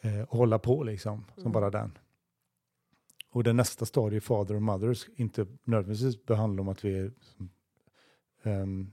[0.03, 1.53] eh, och hålla på liksom, som Mm.
[1.53, 1.99] bara den.
[3.31, 7.13] Och det nästa stadie, Father och Mothers, inte nödvändigtvis behandlar om att vi är...
[8.43, 8.91] ehm,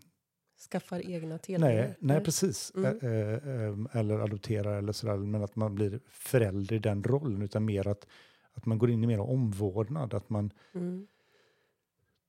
[0.72, 1.96] Skaffar egna nej, tillgångar.
[2.00, 2.72] nej, precis.
[2.76, 3.00] Mm.
[3.02, 7.42] Eh, eh, ehm, eller adopterar eller sådär, men att man blir förälder i den rollen,
[7.42, 8.08] utan mer att,
[8.54, 11.08] att man går in i mer omvårdnad, att man Mm,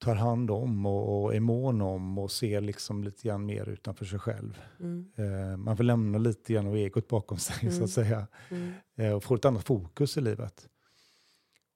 [0.02, 4.04] tar hand om och, och är mån om och ser liksom lite grann mer utanför
[4.04, 4.60] sig själv.
[4.80, 7.84] mm, Eh, man får lämna lite grann av egot bakom sig så Mm.
[7.84, 8.26] att säga.
[8.50, 10.68] mm, eh, och får ett annat fokus i livet.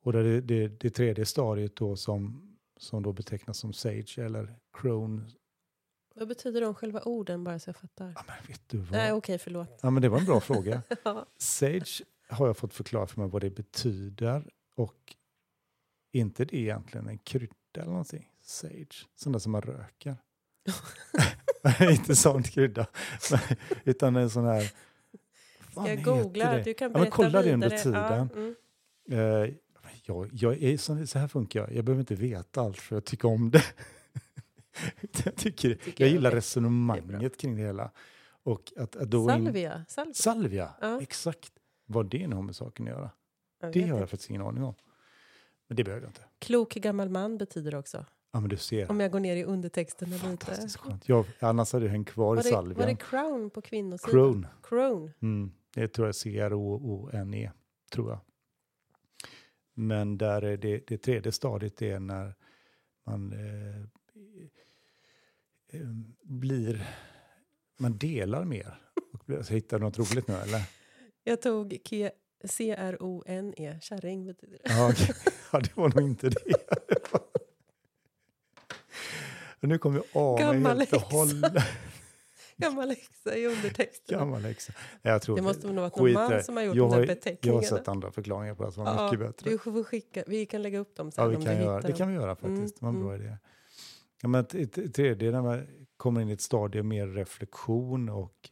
[0.02, 4.54] Och det, det, det, det tredje stadiet då som, som då betecknas som sage eller
[4.72, 5.22] crone.
[6.14, 8.12] Vad betyder de själva orden bara så jag fattar?
[8.16, 8.90] Ja, men vet du vad?
[8.90, 9.78] Nej, okej, förlåt.
[9.82, 10.82] Ja, men det var en bra fråga.
[11.04, 11.26] Ja.
[11.38, 15.14] Sage har jag fått förklara för mig vad det betyder och
[16.12, 18.30] inte det egentligen en krydda eller någonting.
[18.42, 20.16] Sage, sån där som man röker.
[21.90, 22.86] inte sån krydda,
[23.84, 24.60] utan en sån här...
[25.70, 26.52] Ska jag heter googla?
[26.52, 26.62] det?
[26.62, 27.82] Du kan Ja, men berätta kolla det under vidare.
[27.82, 28.28] tiden.
[29.06, 29.44] Ja, mm.
[29.46, 29.54] Eh,
[30.04, 31.72] jag, jag är, så, så här funkar jag.
[31.72, 33.62] Jag behöver inte veta allt för att tycka om det.
[35.24, 37.90] jag, tycker, Tycker jag jag gillar resonemanget kring det hela.
[38.42, 39.84] Och att, att då Salvia.
[39.88, 40.14] Salvia.
[40.14, 41.02] Salvia, Ja.
[41.02, 41.52] exakt.
[41.86, 43.10] Vad det nu har med saken att göra.
[43.60, 44.74] Jag Det har jag faktiskt ingen aning om.
[45.68, 46.24] Men det behöver jag inte.
[46.38, 48.04] Klok gammal man betyder också.
[48.32, 48.90] Ja, men du ser.
[48.90, 50.68] Om jag går ner i undertexterna lite.
[50.78, 51.08] Skönt.
[51.08, 54.10] Jag, annars hade jag hängt kvar i Var det, var det crown på kvinnosidan?
[54.10, 54.48] Crone.
[54.62, 55.12] Crone.
[55.22, 57.50] Mm, det tror jag C-R-O-O-N-E,
[57.92, 58.20] tror jag.
[59.74, 62.34] Men där är det, det tredje stadiet är när
[63.06, 63.80] man eh,
[65.72, 65.88] eh,
[66.22, 66.86] blir,
[67.76, 68.80] man delar mer.
[69.12, 70.62] Och hittar du något roligt nu eller?
[71.24, 71.78] Jag tog
[72.48, 73.78] C-R-O-N-E.
[73.80, 74.72] Kärring betyder det.
[74.72, 75.14] Ja, okej.
[75.52, 76.40] ja, det var nog inte det.
[79.60, 81.52] Nu kommer jag av mig Gammal helt och hållet.
[82.56, 84.18] Gammal häxa i undertexterna.
[84.18, 84.42] Gammal.
[84.42, 84.56] Nej,
[85.02, 87.16] Jag tror Det måste nog ha varit någon man som har gjort jag de där
[87.24, 89.50] har, jag har sett andra förklaringar på det som var Ja, mycket bättre.
[89.50, 91.80] Du får skicka, vi kan lägga upp dem sen Ja, vi om kan du göra,
[91.80, 91.96] det dem.
[91.96, 92.76] kan vi göra faktiskt.
[92.80, 93.36] Det var en Mm, bra idé.
[94.22, 94.44] Ja, men
[94.92, 98.50] tredje, när man kommer in i ett stadie mer reflektion och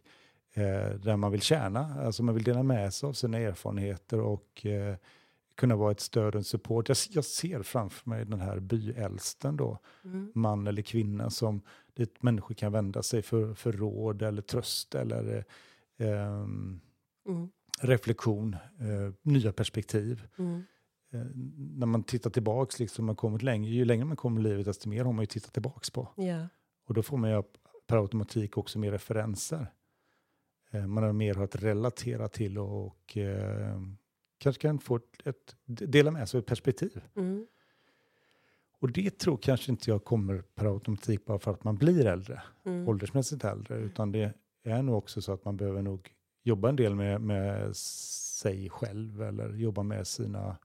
[0.54, 4.96] där man vill tjäna, alltså man vill dela med sig av sina erfarenheter och eh,
[5.56, 6.88] kunna vara ett stöd och en support.
[6.88, 10.32] Jag, jag ser framför mig den här byäldsten då, Mm.
[10.34, 11.60] man eller kvinna som
[11.94, 15.44] dit människor kan vända sig för, för råd eller tröst eller
[15.98, 16.42] eh,
[17.26, 17.50] Mm.
[17.80, 20.62] reflektion, eh, nya perspektiv Mm.
[21.12, 24.66] eh, när man tittar tillbaks, liksom, man kommit längre, ju längre man kommer i livet,
[24.66, 26.08] desto mer har man ju tittat tillbaks på.
[26.16, 26.48] Ja.
[26.86, 27.42] Och då får man ju
[27.86, 29.66] per automatik också mer referenser.
[30.74, 33.80] Eh, man har mer att relatera till och, och eh,
[34.38, 37.00] kanske kan få ett, dela med sig av ett perspektiv.
[37.16, 37.46] Mm.
[38.78, 42.42] Och det tror kanske inte jag kommer per automatik bara för att man blir äldre,
[42.64, 42.88] Mm.
[42.88, 44.32] åldersmässigt äldre, utan det
[44.64, 49.22] är nog också så att man behöver nog jobba en del med, med sig själv
[49.22, 50.56] eller jobba med sina,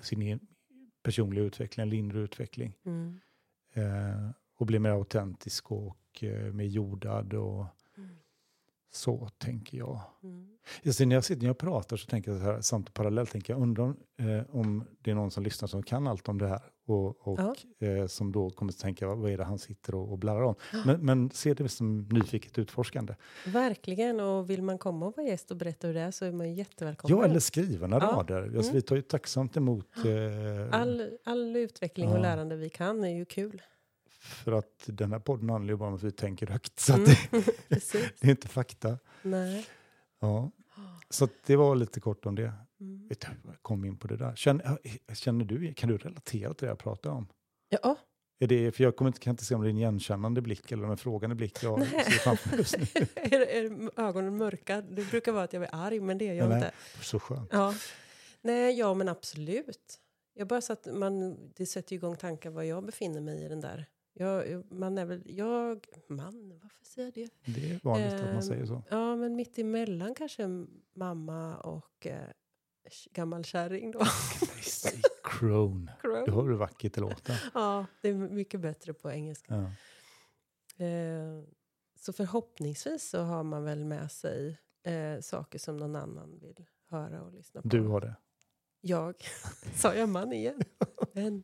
[0.00, 0.38] sin e-
[1.02, 2.72] personliga utveckling eller inre utveckling.
[2.84, 3.20] Mm.
[3.72, 7.66] Eh, och bli mer autentisk och eh, mer jordad och.
[8.90, 10.00] Så tänker jag.
[10.22, 10.48] Mm.
[10.82, 13.52] Just när jag sitter när jag pratar så tänker jag så här, samt parallellt tänker
[13.52, 16.48] jag, undrar om, eh, om det är någon som lyssnar som kan allt om det
[16.48, 20.12] här och, och eh, som då kommer att tänka, vad är det han sitter och,
[20.12, 20.54] och blarrar om?
[20.86, 23.14] Men, men se det som nyfiket utforskande.
[23.46, 26.32] Verkligen, och vill man komma och vara gäst och berätta hur det är så är
[26.32, 27.18] man jättevälkommen.
[27.18, 28.06] Ja, eller skrivna Ja.
[28.06, 28.42] rader.
[28.42, 28.74] Alltså, Mm.
[28.74, 32.22] Vi tar ju tacksamt emot eh, all, all utveckling och Ja.
[32.22, 33.62] lärande vi kan är ju kul.
[34.26, 36.80] För att den här podden handlar ju bara om att vi tänker högt.
[36.80, 37.06] Så Mm.
[37.68, 38.98] det, är inte fakta.
[39.22, 39.66] Nej.
[40.20, 40.50] Ja.
[41.10, 42.52] Så det var lite kort om det.
[42.80, 43.08] Mm.
[43.08, 44.36] Vet jag kom in på det där.
[44.36, 44.78] Känner,
[45.14, 47.28] känner du, kan du relatera till det jag pratar om?
[47.68, 47.96] Ja,
[48.38, 50.72] Är det, för jag kommer inte, kan inte se om det är en igenkännande blick
[50.72, 51.88] eller en frågande blick jag Nej.
[51.88, 52.86] ser framför just nu.
[53.14, 54.80] är, är ögonen mörka?
[54.80, 56.56] Det brukar vara att jag blir arg, men det är jag Nej.
[56.58, 56.72] inte.
[57.02, 57.48] Så skönt.
[57.52, 57.74] Ja.
[58.42, 59.98] Nej, ja men absolut.
[60.34, 63.60] Jag bara så att man, det sätter igång tankar var jag befinner mig i den
[63.60, 63.86] där.
[64.18, 67.52] Jag, man är väl, jag, man, varför säger jag det?
[67.60, 68.82] Det är vanligt att man Ehm, säger så.
[68.90, 70.42] Ja, men mitt emellan kanske
[70.94, 72.28] mamma och eh,
[73.12, 74.04] gammal kärring då.
[74.62, 75.92] Säg crone.
[76.02, 77.36] Det har du vackert i låten.
[77.54, 79.54] Ja, det är mycket bättre på engelska.
[80.76, 80.84] Ja.
[80.84, 81.42] Eh,
[81.98, 87.22] så förhoppningsvis så har man väl med sig eh, saker som någon annan vill höra
[87.22, 87.68] och lyssna på.
[87.68, 88.14] Du har det.
[88.80, 89.14] Jag.
[89.74, 90.60] Sa jag man igen?
[91.12, 91.42] Men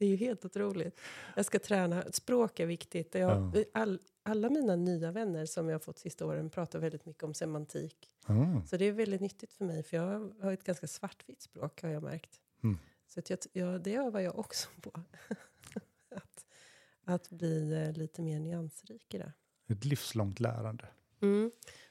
[0.00, 1.00] det är ju helt otroligt.
[1.36, 2.04] Jag ska träna.
[2.12, 3.14] Språk är viktigt.
[3.14, 3.64] Jag, Ja.
[3.74, 7.34] all, alla mina nya vänner som jag har fått sista åren pratar väldigt mycket om
[7.34, 8.10] semantik.
[8.28, 8.66] Mm.
[8.66, 9.82] Så det är väldigt nyttigt för mig.
[9.82, 12.40] För jag har ett ganska svartvitt språk har jag märkt.
[12.62, 12.78] Mm.
[13.06, 14.90] Så jag, ja, det övar jag också på.
[16.14, 16.46] att,
[17.04, 19.32] att bli eh, lite mer nyansrik i det.
[19.68, 20.88] Ett livslångt lärande.
[21.22, 21.50] Mm.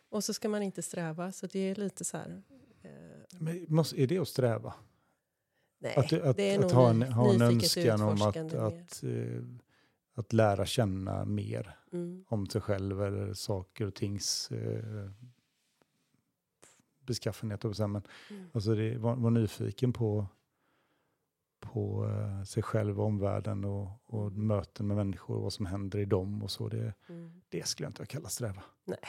[0.10, 1.32] Och så ska man inte sträva.
[1.32, 2.41] Så det är lite så här...
[2.82, 2.91] Eh,
[3.39, 4.74] Men måste, är det att sträva?
[5.80, 9.42] Nej, Att, att, att ha en, ha en önskan om att, att, eh,
[10.13, 12.26] att lära känna mer Mm.
[12.28, 15.12] om sig själv eller saker och tings eh,
[17.00, 17.65] beskaffenhet.
[17.65, 18.50] Och så, men Mm.
[18.54, 20.28] alltså det, var, var nyfiken på,
[21.60, 24.48] på eh, sig själv och omvärlden och, och Mm.
[24.48, 26.68] möten med människor och vad som händer i dem och så.
[26.70, 27.42] Det, Mm.
[27.50, 28.63] det skulle jag inte kalla sträva.
[28.86, 29.00] Nej.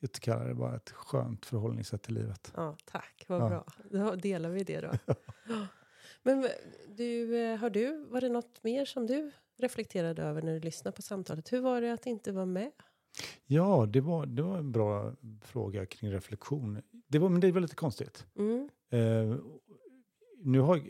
[0.00, 2.52] Jag kallar det bara ett skönt förhållningssätt till livet.
[2.56, 3.24] Ja, tack.
[3.28, 3.48] Vad Ja.
[3.48, 3.64] bra.
[3.90, 5.14] Då delar vi det då.
[6.22, 6.46] Men
[6.96, 10.96] du, eh, har du, var det något mer som du reflekterade över när du lyssnade
[10.96, 11.52] på samtalet?
[11.52, 12.70] Hur var det att inte vara med?
[13.46, 16.82] Ja, det var, det var en bra fråga kring reflektion.
[17.08, 18.26] Det, var, men det är väl lite konstigt.
[18.38, 18.68] Mm.
[18.90, 19.36] Eh,
[20.42, 20.80] nu har,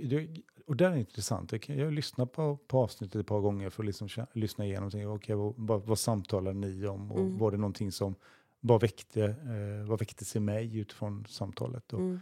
[0.67, 1.53] och det är intressant.
[1.53, 4.91] Jag, har lyssnat på, på avsnittet ett par gånger för att liksom, lyssna igenom.
[4.91, 7.13] tänka, Okay, vad, vad, vad samtalade ni om?
[7.13, 7.39] Och Mm.
[7.39, 8.15] var det någonting som
[8.61, 11.93] bara väckte, eh, vad väcktes i mig utifrån samtalet?
[11.93, 12.21] Och, Mm.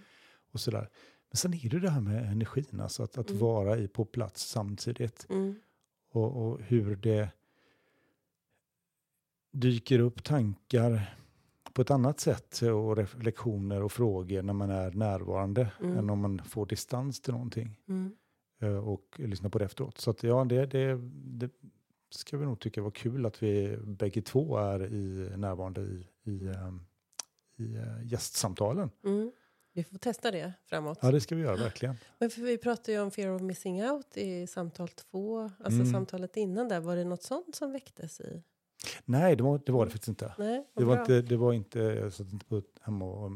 [0.53, 0.89] och sådär.
[1.31, 3.43] Men sen är det det här med energin, alltså att, att Mm.
[3.43, 5.27] vara i, på plats samtidigt.
[5.31, 5.55] Mm.
[6.13, 7.29] Och, och hur det
[9.53, 11.15] dyker upp tankar
[11.73, 15.97] på ett annat sätt och reflektioner och frågor när man är närvarande Mm.
[15.99, 18.13] än om man får distans till någonting Mm.
[18.61, 19.99] eh, och lyssnar på det efteråt.
[19.99, 21.51] Så att, ja, det, det, det
[22.11, 26.49] ska vi nog tycka var kul att vi bägge två är i, närvarande i, i,
[26.49, 26.81] ehm,
[27.57, 28.91] i eh, gästsamtalen.
[29.05, 29.33] Mm.
[29.73, 30.99] Vi får testa det framåt.
[31.03, 31.97] Ja, det ska vi göra verkligen.
[32.19, 35.93] Men för vi pratade ju om fear of missing out i samtal två, alltså Mm.
[35.93, 36.81] samtalet innan där.
[36.81, 38.43] Var det något sånt som väcktes i?
[39.05, 40.35] Nej, det var det, var det faktiskt inte.
[40.39, 41.03] Nej, Det var bra.
[41.03, 43.31] inte, det var inte, jag satt inte på, hemma och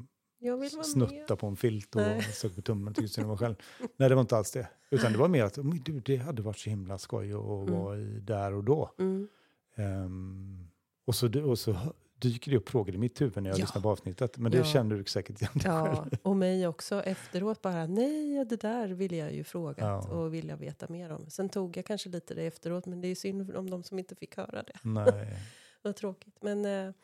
[0.85, 2.23] snutta på en filt och Nej.
[2.23, 3.55] sög på tummen tyckte om mig själv.
[3.97, 4.69] Nej, det var inte alls det.
[4.91, 7.81] Utan det var mer att "Men du, det hade varit så himla skoj att Mm.
[7.81, 8.91] vara i där och då.
[8.99, 9.29] Mm.
[9.77, 10.69] Ehm,
[11.05, 11.77] och, så, och så
[12.23, 13.63] dyker det upp frågor i mitt huvud när jag Ja.
[13.63, 14.39] lyssnar på avsnittet.
[14.39, 14.65] Men det Ja.
[14.65, 16.11] känner du säkert igen Ja, själv.
[16.23, 20.09] och mig också efteråt bara, nej, det där vill jag ju frågat Ja.
[20.09, 21.31] och vill jag veta mer om.
[21.31, 24.15] Sen tog jag kanske lite det efteråt, men det är synd om de som inte
[24.15, 24.73] fick höra det.
[24.83, 25.37] Nej.
[25.83, 26.43] Vad tråkigt.
[26.43, 26.95] Men, eh,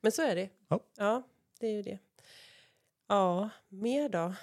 [0.00, 0.48] men så är det.
[0.96, 1.22] Ja.
[1.60, 1.98] det är ju det.
[3.08, 4.34] Ja, mer då?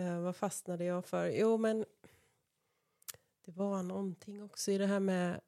[0.00, 1.26] Eh, vad fastnade jag för?
[1.28, 1.84] Jo, men
[3.44, 5.40] det var någonting också i det här med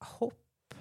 [0.00, 0.74] hopp.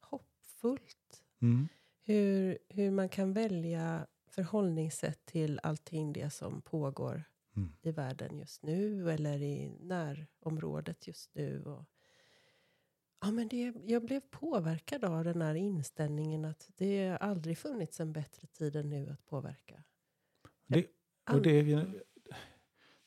[0.00, 0.97] Hoppfullt.
[1.42, 1.68] Mm.
[2.04, 7.24] Hur, hur man kan välja förhållningssätt till allting det som pågår
[7.56, 7.72] Mm.
[7.82, 11.64] i världen just nu eller i närområdet just nu.
[11.64, 11.84] Och,
[13.20, 18.12] Ja, men det, jag blev påverkad av den här inställningen att det aldrig funnits en
[18.12, 19.82] bättre tid än nu att påverka.
[20.66, 20.86] Det,
[21.30, 22.02] och det, är,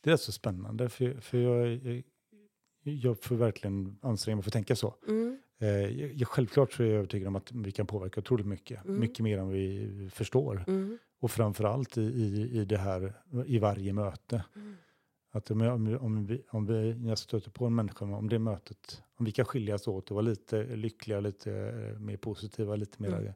[0.02, 2.04] det är så spännande, för, för jag,
[2.84, 4.96] jag får verkligen anstränga mig för att tänka så.
[5.08, 5.42] Mm.
[5.62, 9.00] Eh, jag, självklart så är jag övertygad om att vi kan påverka otroligt mycket, Mm.
[9.00, 10.64] mycket mer än vi förstår.
[10.68, 10.98] Mm.
[11.20, 13.14] Och framförallt i, i, i det här,
[13.46, 14.44] i varje möte.
[14.56, 14.76] Mm.
[15.34, 19.04] Att om, om, om, vi, om vi, jag stöter på en människa, om det mötet,
[19.16, 23.10] om vi kan skiljas åt och vara lite lyckliga, lite eh, mer positiva, lite mer,
[23.20, 23.34] Mm.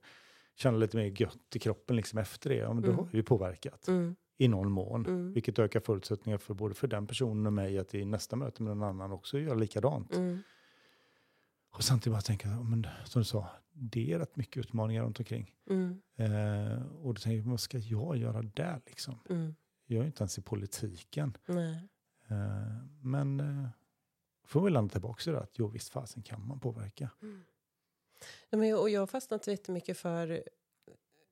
[0.56, 2.98] känna lite mer gött i kroppen liksom efter det, men då Mm.
[2.98, 4.16] har vi påverkat Mm.
[4.38, 5.06] i någon mån.
[5.06, 5.34] Mm.
[5.34, 8.78] Vilket ökar förutsättningar för både för den personen och mig att i nästa möte med
[8.78, 10.16] någon annan också göra likadant.
[10.16, 10.40] Mm.
[11.76, 15.54] Och samtidigt bara tänka, men, som du sa, det är rätt mycket utmaningar runt omkring.
[15.70, 16.02] Mm.
[16.16, 19.20] Eh, och då tänker jag, vad ska jag göra där liksom?
[19.30, 19.56] Mm.
[19.86, 21.38] Jag är inte ens i politiken.
[21.48, 22.36] Eh,
[23.02, 23.70] men eh,
[24.46, 27.10] får vi landa tillbaka till det att jo visst fasen kan man påverka.
[28.50, 30.44] Ja, men jag, och jag har fastnat jättemycket för...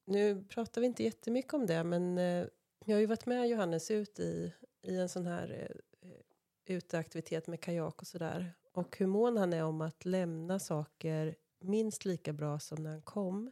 [0.05, 2.45] Nu pratar vi inte jättemycket om det, men eh,
[2.85, 5.75] jag har ju varit med Johannes ut i, i en sån här eh,
[6.69, 8.53] uteaktivitet med kajak och sådär.
[8.73, 13.01] Och hur mån han är om att lämna saker minst lika bra som när han
[13.01, 13.51] kom.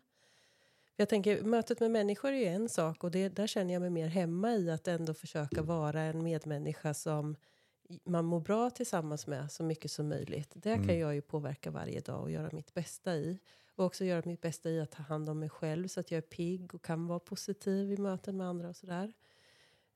[0.95, 3.89] Jag tänker, mötet med människor är ju en sak och det, där känner jag mig
[3.89, 7.35] mer hemma i att ändå försöka vara en medmänniska som
[8.03, 10.51] man mår bra tillsammans med så mycket som möjligt.
[10.53, 10.99] Det kan Mm.
[10.99, 13.39] jag ju påverka varje dag och göra mitt bästa i.
[13.75, 16.17] Och också göra mitt bästa i att ta hand om mig själv så att jag
[16.17, 19.13] är pigg och kan vara positiv i möten med andra och sådär.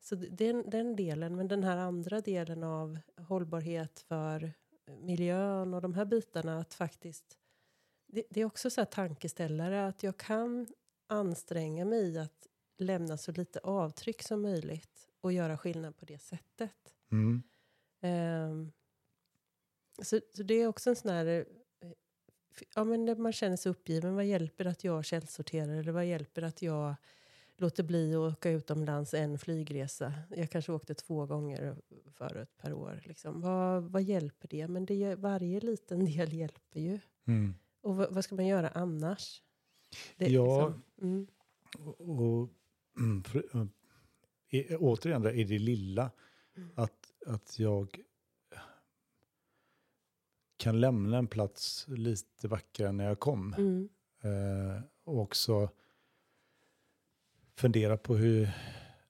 [0.06, 4.54] Så den, den delen, men den här andra delen av hållbarhet för
[5.02, 7.38] miljön och de här bitarna att faktiskt
[8.08, 10.68] det, det är också så här tankeställare att jag kan
[11.08, 16.20] anstränga mig i att lämna så lite avtryck som möjligt och göra skillnad på det
[16.20, 16.96] sättet.
[17.12, 17.44] Mm.
[18.02, 18.72] Ehm,
[20.02, 21.26] så, så det är också en sån här...
[21.26, 21.92] eh,
[22.76, 25.74] Ja, men när man känner sig uppgiven, vad hjälper att jag källsorterar?
[25.74, 26.96] Eller vad hjälper att jag
[27.58, 30.14] låter bli att åka utomlands en flygresa?
[30.30, 31.76] Jag kanske åkte två gånger
[32.12, 33.02] förut per år.
[33.06, 33.42] Liksom.
[33.42, 34.68] Vad, vad hjälper det?
[34.68, 37.00] Men det, varje liten del hjälper ju.
[37.26, 37.56] Mm.
[37.82, 39.42] Och vad, vad ska man göra annars?
[40.18, 40.68] Det, Ja.
[40.68, 41.28] liksom- mm,
[41.80, 42.50] Och, och,
[42.98, 43.66] mm, eh,
[44.60, 46.12] i- återigen, där, i det lilla,
[46.58, 46.70] Mm.
[46.76, 48.00] att, att jag
[50.58, 53.54] kan lämna en plats lite vackrare när jag kom.
[53.54, 53.90] mm,
[54.22, 55.70] Eh, och också
[57.56, 58.50] fundera på hur,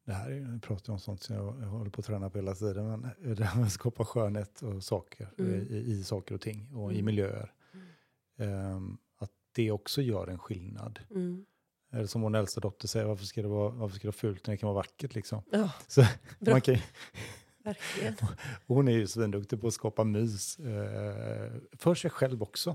[0.05, 2.55] det här är, jag pratar om sånt som jag, håller på att träna på hela
[2.55, 5.53] tiden, men det här med att skapa skönhet och saker Mm.
[5.53, 7.05] eh, i, i saker och ting och i Mm.
[7.05, 7.53] miljöer.
[8.37, 8.77] Eh,
[9.17, 10.99] att det också gör en skillnad.
[11.09, 11.45] mm.
[11.91, 14.47] Eller som vår äldsta dotter säger, varför ska det vara, varför ska det vara fult
[14.47, 15.41] när det kan vara vackert liksom?
[15.51, 16.01] Ja, Så
[16.39, 16.75] man kan,
[17.63, 18.15] verkligen.
[18.67, 22.69] hon är ju svinduktig på att skapa mys eh, för sig själv också.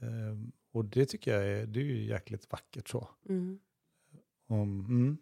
[0.00, 0.36] Eh,
[0.72, 3.08] och det tycker jag är, det är ju jäkligt vackert så.
[3.28, 3.58] Mm,
[4.48, 5.18] Om, mm,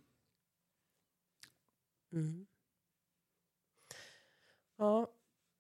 [2.12, 2.47] mm.
[4.77, 5.12] Ja,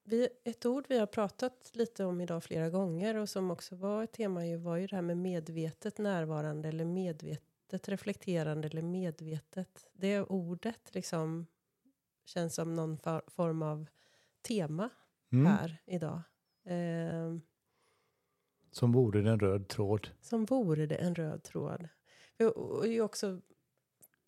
[0.04, 4.02] vi, ett ord vi har pratat lite om idag flera gånger och som också var
[4.02, 9.86] ett tema ju, var ju det här med medvetet närvarande eller medvetet reflekterande eller medvetet.
[9.92, 11.46] Det ordet liksom
[12.24, 13.86] känns som någon for, form av
[14.42, 14.90] tema
[15.32, 16.20] mm, här idag.
[16.64, 17.40] Ehm,
[18.70, 20.08] som vore det en röd tråd.
[20.20, 21.88] Som vore det en röd tråd.
[22.38, 23.40] Jo, Och ju också,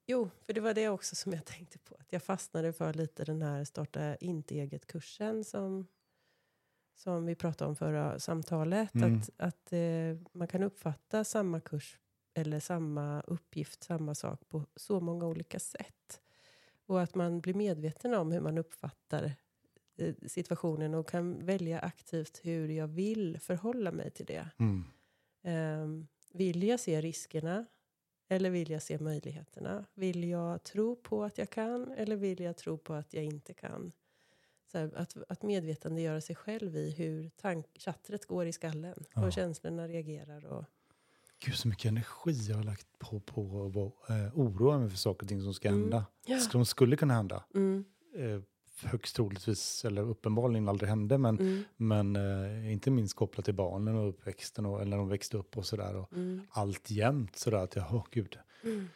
[0.08, 1.96] jo, för det var det också som jag tänkte på.
[2.00, 5.86] Att jag fastnade för lite den här starta inte eget-kursen som,
[6.94, 8.94] som vi pratade om förra samtalet.
[8.94, 9.18] Mm.
[9.18, 11.98] Att, att eh, man kan uppfatta samma kurs
[12.34, 16.20] eller samma uppgift, samma sak på så många olika sätt.
[16.86, 19.32] Och att man blir medveten om hur man uppfattar
[19.96, 24.48] eh, situationen och kan välja aktivt hur jag vill förhålla mig till det.
[24.58, 24.84] Mm.
[25.82, 27.66] Um, vill jag se riskerna?
[28.28, 29.84] Eller vill jag se möjligheterna?
[29.94, 31.92] Vill jag tro på att jag kan?
[31.92, 33.92] Eller vill jag tro på att jag inte kan?
[34.72, 39.04] Så här, att, att medvetandegöra sig själv i hur tank, chattret går i skallen.
[39.14, 39.26] Ja.
[39.26, 40.46] Och känslorna reagerar.
[40.46, 40.64] Och,
[41.44, 44.96] Gud så mycket energi jag har lagt på, på att vara, eh, oroa mig för
[44.96, 45.80] saker och ting som ska Mm.
[45.80, 46.06] hända.
[46.26, 46.38] ja.
[46.38, 47.44] Som skulle kunna hända.
[47.54, 48.40] mm, Eh,
[48.84, 53.96] högst troligtvis, eller uppenbarligen aldrig hände, men, mm, men eh, inte minst kopplat till barnen
[53.96, 55.96] och uppväxten och eller när de växte upp och sådär.
[55.96, 58.38] Och mm, allt jämt sådär att jag, åh gud.
[58.64, 58.88] mm,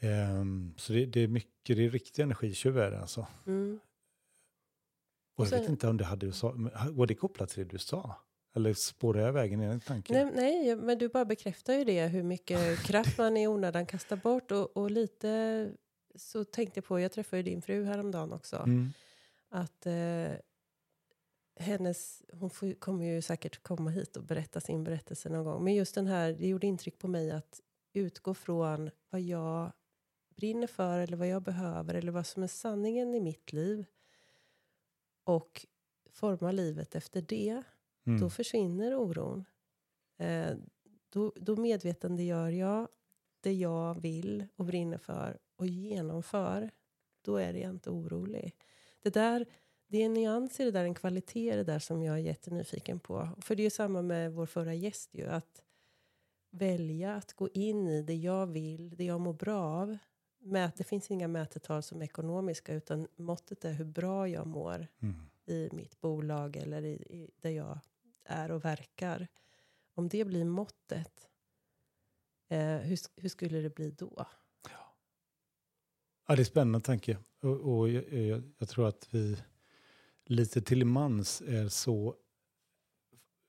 [0.00, 3.26] Ehm, så det, det är mycket, det är riktig energitjuv är det alltså.
[3.46, 3.80] mm.
[5.36, 6.54] Och jag vet inte om det hade du sa,
[6.90, 8.16] var det kopplat till det du sa?
[8.56, 10.16] Eller spårade jag vägen i den tanken?
[10.16, 12.06] Nej, nej, men du bara bekräftar ju det.
[12.06, 14.50] Hur mycket kraft man i onödan kastar bort.
[14.50, 15.72] Och, och lite
[16.18, 18.56] så tänkte jag på, jag träffade ju din fru häromdagen också.
[18.56, 18.92] Mm.
[19.48, 20.32] att eh,
[21.56, 25.64] hennes, hon får, kommer ju säkert komma hit och berätta sin berättelse någon gång.
[25.64, 27.60] Men just den här, det gjorde intryck på mig att
[27.92, 29.72] utgå från vad jag
[30.36, 33.86] brinner för eller vad jag behöver eller vad som är sanningen i mitt liv.
[35.24, 35.66] Och
[36.10, 37.62] forma livet efter det.
[38.06, 38.20] Mm.
[38.20, 39.44] Då försvinner oron.
[40.16, 40.56] Eh,
[41.08, 42.88] då, då medvetandegör jag
[43.40, 46.70] det jag vill och brinner för och genomför.
[47.22, 48.54] Då är jag inte orolig.
[49.02, 49.46] Det där
[49.86, 52.18] det är en nyans i det där, en kvalitet i det där som jag är
[52.22, 53.28] jättenyfiken på.
[53.40, 55.62] För det är ju samma med vår förra gäst ju, att
[56.50, 59.98] välja att gå in i det jag vill, det jag mår bra av.
[60.40, 64.86] Mät, det finns inga mätetal som är ekonomiska, utan måttet är hur bra jag mår
[65.00, 65.14] Mm.
[65.46, 67.78] i mitt bolag eller i, i där jag
[68.24, 69.28] är och verkar.
[69.94, 71.28] Om det blir måttet,
[72.48, 74.26] eh, hur, hur skulle det bli då?
[76.28, 77.18] Ja, det är spännande tanke.
[77.42, 79.36] Och, och jag, jag, jag tror att vi
[80.26, 82.14] lite till mans är så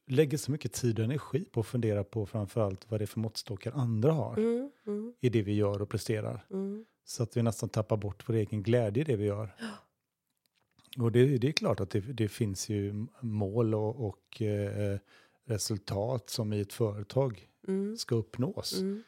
[0.07, 3.19] lägger så mycket tid och energi på att fundera på framförallt vad det är för
[3.19, 6.45] måttstockar andra har Mm, mm, i det vi gör och presterar.
[6.51, 9.55] mm, Så att vi nästan tappar bort vår egen glädje i det vi gör.
[10.97, 14.99] Och det, det är klart att det, det finns ju mål och, och eh,
[15.45, 18.79] resultat som i ett företag mm, ska uppnås.
[18.79, 19.03] mm,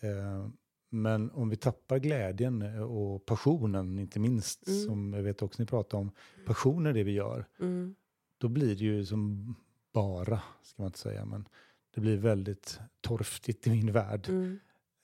[0.00, 0.48] Eh,
[0.88, 4.80] men om vi tappar glädjen och passionen, inte minst, Mm.
[4.80, 6.10] som jag vet också ni pratar om,
[6.46, 7.94] passion är det vi gör, mm,
[8.38, 9.54] då blir det ju som
[9.92, 11.48] bara, ska man inte säga, men
[11.94, 14.28] det blir väldigt torftigt i min värld.
[14.28, 14.58] mm,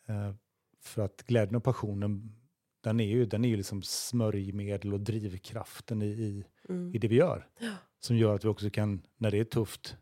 [0.06, 0.34] Eh,
[0.80, 2.32] för att glädjen och passionen,
[2.80, 7.08] den är ju, den är ju liksom smörjmedel och drivkraften i, i, mm, i det
[7.08, 7.48] vi gör.
[7.60, 7.72] Ja.
[8.00, 9.96] Som gör att vi också kan, när det är tufft,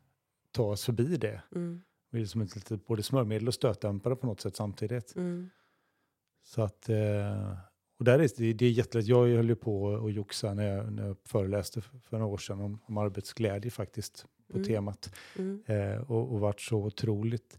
[0.51, 1.43] ta oss förbi det.
[1.55, 5.15] mm, Vi är som ett litet både smörjmedel och stötdämpare på något sätt samtidigt.
[6.43, 7.57] Mm, Så att, eh,
[7.99, 9.07] och där är det, det är jättelätt.
[9.07, 12.39] Jag höll ju på och joxa när jag, när jag föreläste för, för några år
[12.39, 14.69] sedan om, om arbetsglädje faktiskt på Mm.
[14.69, 15.15] temat.
[15.39, 17.59] mm, Eh, och, och varit så otroligt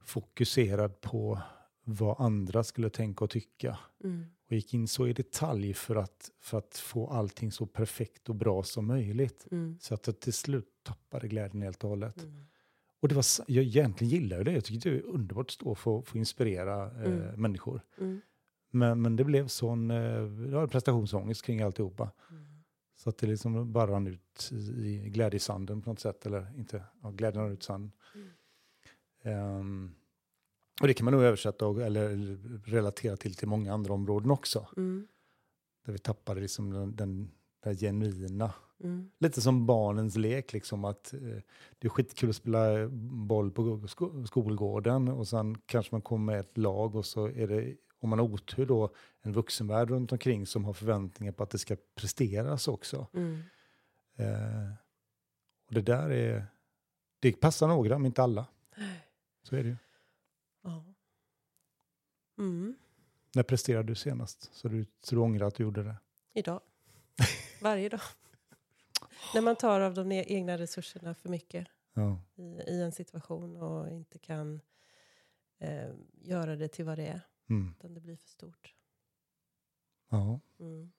[0.00, 1.40] fokuserad på
[1.84, 3.78] vad andra skulle tänka och tycka.
[4.04, 8.28] mm, Och gick in så i detalj för att, för att få allting så perfekt
[8.28, 9.46] och bra som möjligt.
[9.50, 12.26] mm, Så att jag till slut tappade glädjen helt och hållet.
[13.04, 14.52] Och det var, jag egentligen gillar det.
[14.52, 17.40] Jag tycker det är underbart att stå och få, få inspirera eh, Mm.
[17.42, 17.80] människor.
[17.98, 18.20] Mm,
[18.70, 22.12] Men, men det blev sån eh, prestationsångest kring alltihopa.
[22.30, 22.44] mm.
[22.96, 24.56] Så att det liksom bara rann ut i,
[25.04, 26.26] i glädjesanden på något sätt.
[26.26, 27.92] Eller inte, ja, glädjen rann ut i sanden.
[28.14, 28.28] Mm.
[29.22, 29.94] Ehm,
[30.80, 32.16] och det kan man nog översätta och, eller
[32.70, 34.68] relatera till till många andra områden också.
[34.76, 35.06] Mm,
[35.84, 37.30] Där vi tappade liksom den, den
[37.64, 38.52] där genuina.
[38.80, 41.20] mm, Lite som barnens lek, liksom att eh,
[41.78, 42.88] det är skitkul att spela
[43.26, 47.48] boll på sko skolgården och sen kanske man kommer med ett lag och så är
[47.48, 51.50] det, om man har otur då, en vuxenvärld runt omkring som har förväntningar på att
[51.50, 53.06] det ska presteras också.
[53.14, 53.42] mm.
[54.16, 54.72] Eh,
[55.66, 56.46] och det där är,
[57.20, 58.46] det passar några men inte alla.
[59.42, 59.76] Så är det ju.
[60.62, 60.84] Ja.
[62.38, 62.74] Mm.
[63.34, 64.54] När presterade du senast?
[64.54, 65.96] Så du, så du ångrar att du gjorde det?
[66.32, 66.60] Idag.
[67.60, 68.00] Varje dag.
[69.34, 72.20] När man tar av de egna resurserna för mycket Ja.
[72.34, 74.60] i, i en situation och inte kan
[75.58, 77.20] eh, göra det till vad det är.
[77.50, 77.74] Mm.
[77.78, 78.74] Utan det blir för stort.
[80.10, 80.40] ja.
[80.60, 80.92] Mm.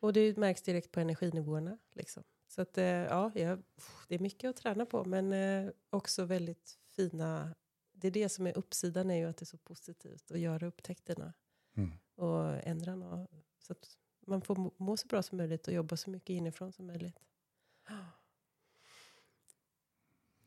[0.00, 1.78] Och det märks direkt på energinivåerna.
[1.92, 2.22] Liksom.
[2.48, 3.62] Så att, eh, ja, jag,
[4.08, 5.04] det är mycket att träna på.
[5.04, 7.54] Men eh, också väldigt fina...
[7.92, 10.66] Det är det som är uppsidan, är ju att det är så positivt att göra
[10.66, 11.32] upptäckterna.
[11.76, 11.92] Mm.
[12.14, 13.30] och ändra något.
[13.58, 16.86] Så att man får må- så bra som möjligt och jobba så mycket inifrån som
[16.86, 17.18] möjligt.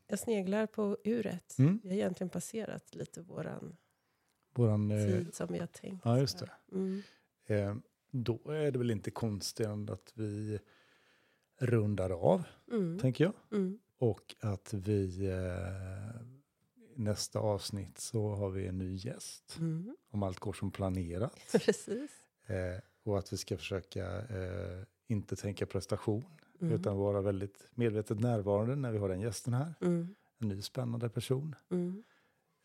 [0.06, 1.58] Jag sneglar på uret.
[1.58, 1.80] Mm.
[1.82, 3.76] Vi har egentligen passerat lite våran
[4.54, 6.04] Våran, eh, tid som vi har tänkt.
[6.04, 6.52] ja, just här.
[6.72, 7.02] Mm.
[7.46, 7.76] eh,
[8.10, 10.58] då är det väl inte konstigt att vi
[11.58, 12.98] rundar av, Mm.
[12.98, 13.32] tänker jag.
[13.52, 13.78] Mm.
[13.98, 16.20] Och att vi eh,
[16.96, 19.56] nästa avsnitt så har vi en ny gäst.
[19.58, 19.96] Mm.
[20.10, 21.36] Om allt går som planerat.
[21.52, 22.10] Precis.
[22.46, 26.24] Eh, och att vi ska försöka eh, inte tänka prestation.
[26.60, 26.74] Mm.
[26.74, 29.74] Utan vara väldigt medvetet närvarande när vi har den gästen här.
[29.80, 30.14] Mm.
[30.38, 31.54] En ny spännande person.
[31.70, 32.04] Mm.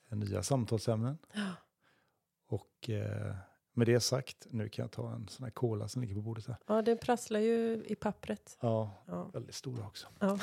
[0.09, 1.17] Nya samtalsämnen.
[1.33, 1.41] Ja.
[2.47, 3.35] Och eh,
[3.73, 6.47] med det sagt, nu kan jag ta en sån här cola som ligger på bordet
[6.47, 6.57] här.
[6.67, 8.57] ja, det prasslar ju i pappret.
[8.61, 9.23] Ja, Ja.
[9.33, 10.07] väldigt stora också.
[10.19, 10.39] Ja.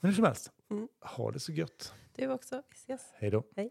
[0.00, 0.88] Men hur som helst, Mm.
[1.00, 1.94] ha det så gött.
[2.14, 2.62] Du också.
[2.70, 3.10] Vi ses.
[3.14, 3.44] Hej då.
[3.56, 3.70] Hej.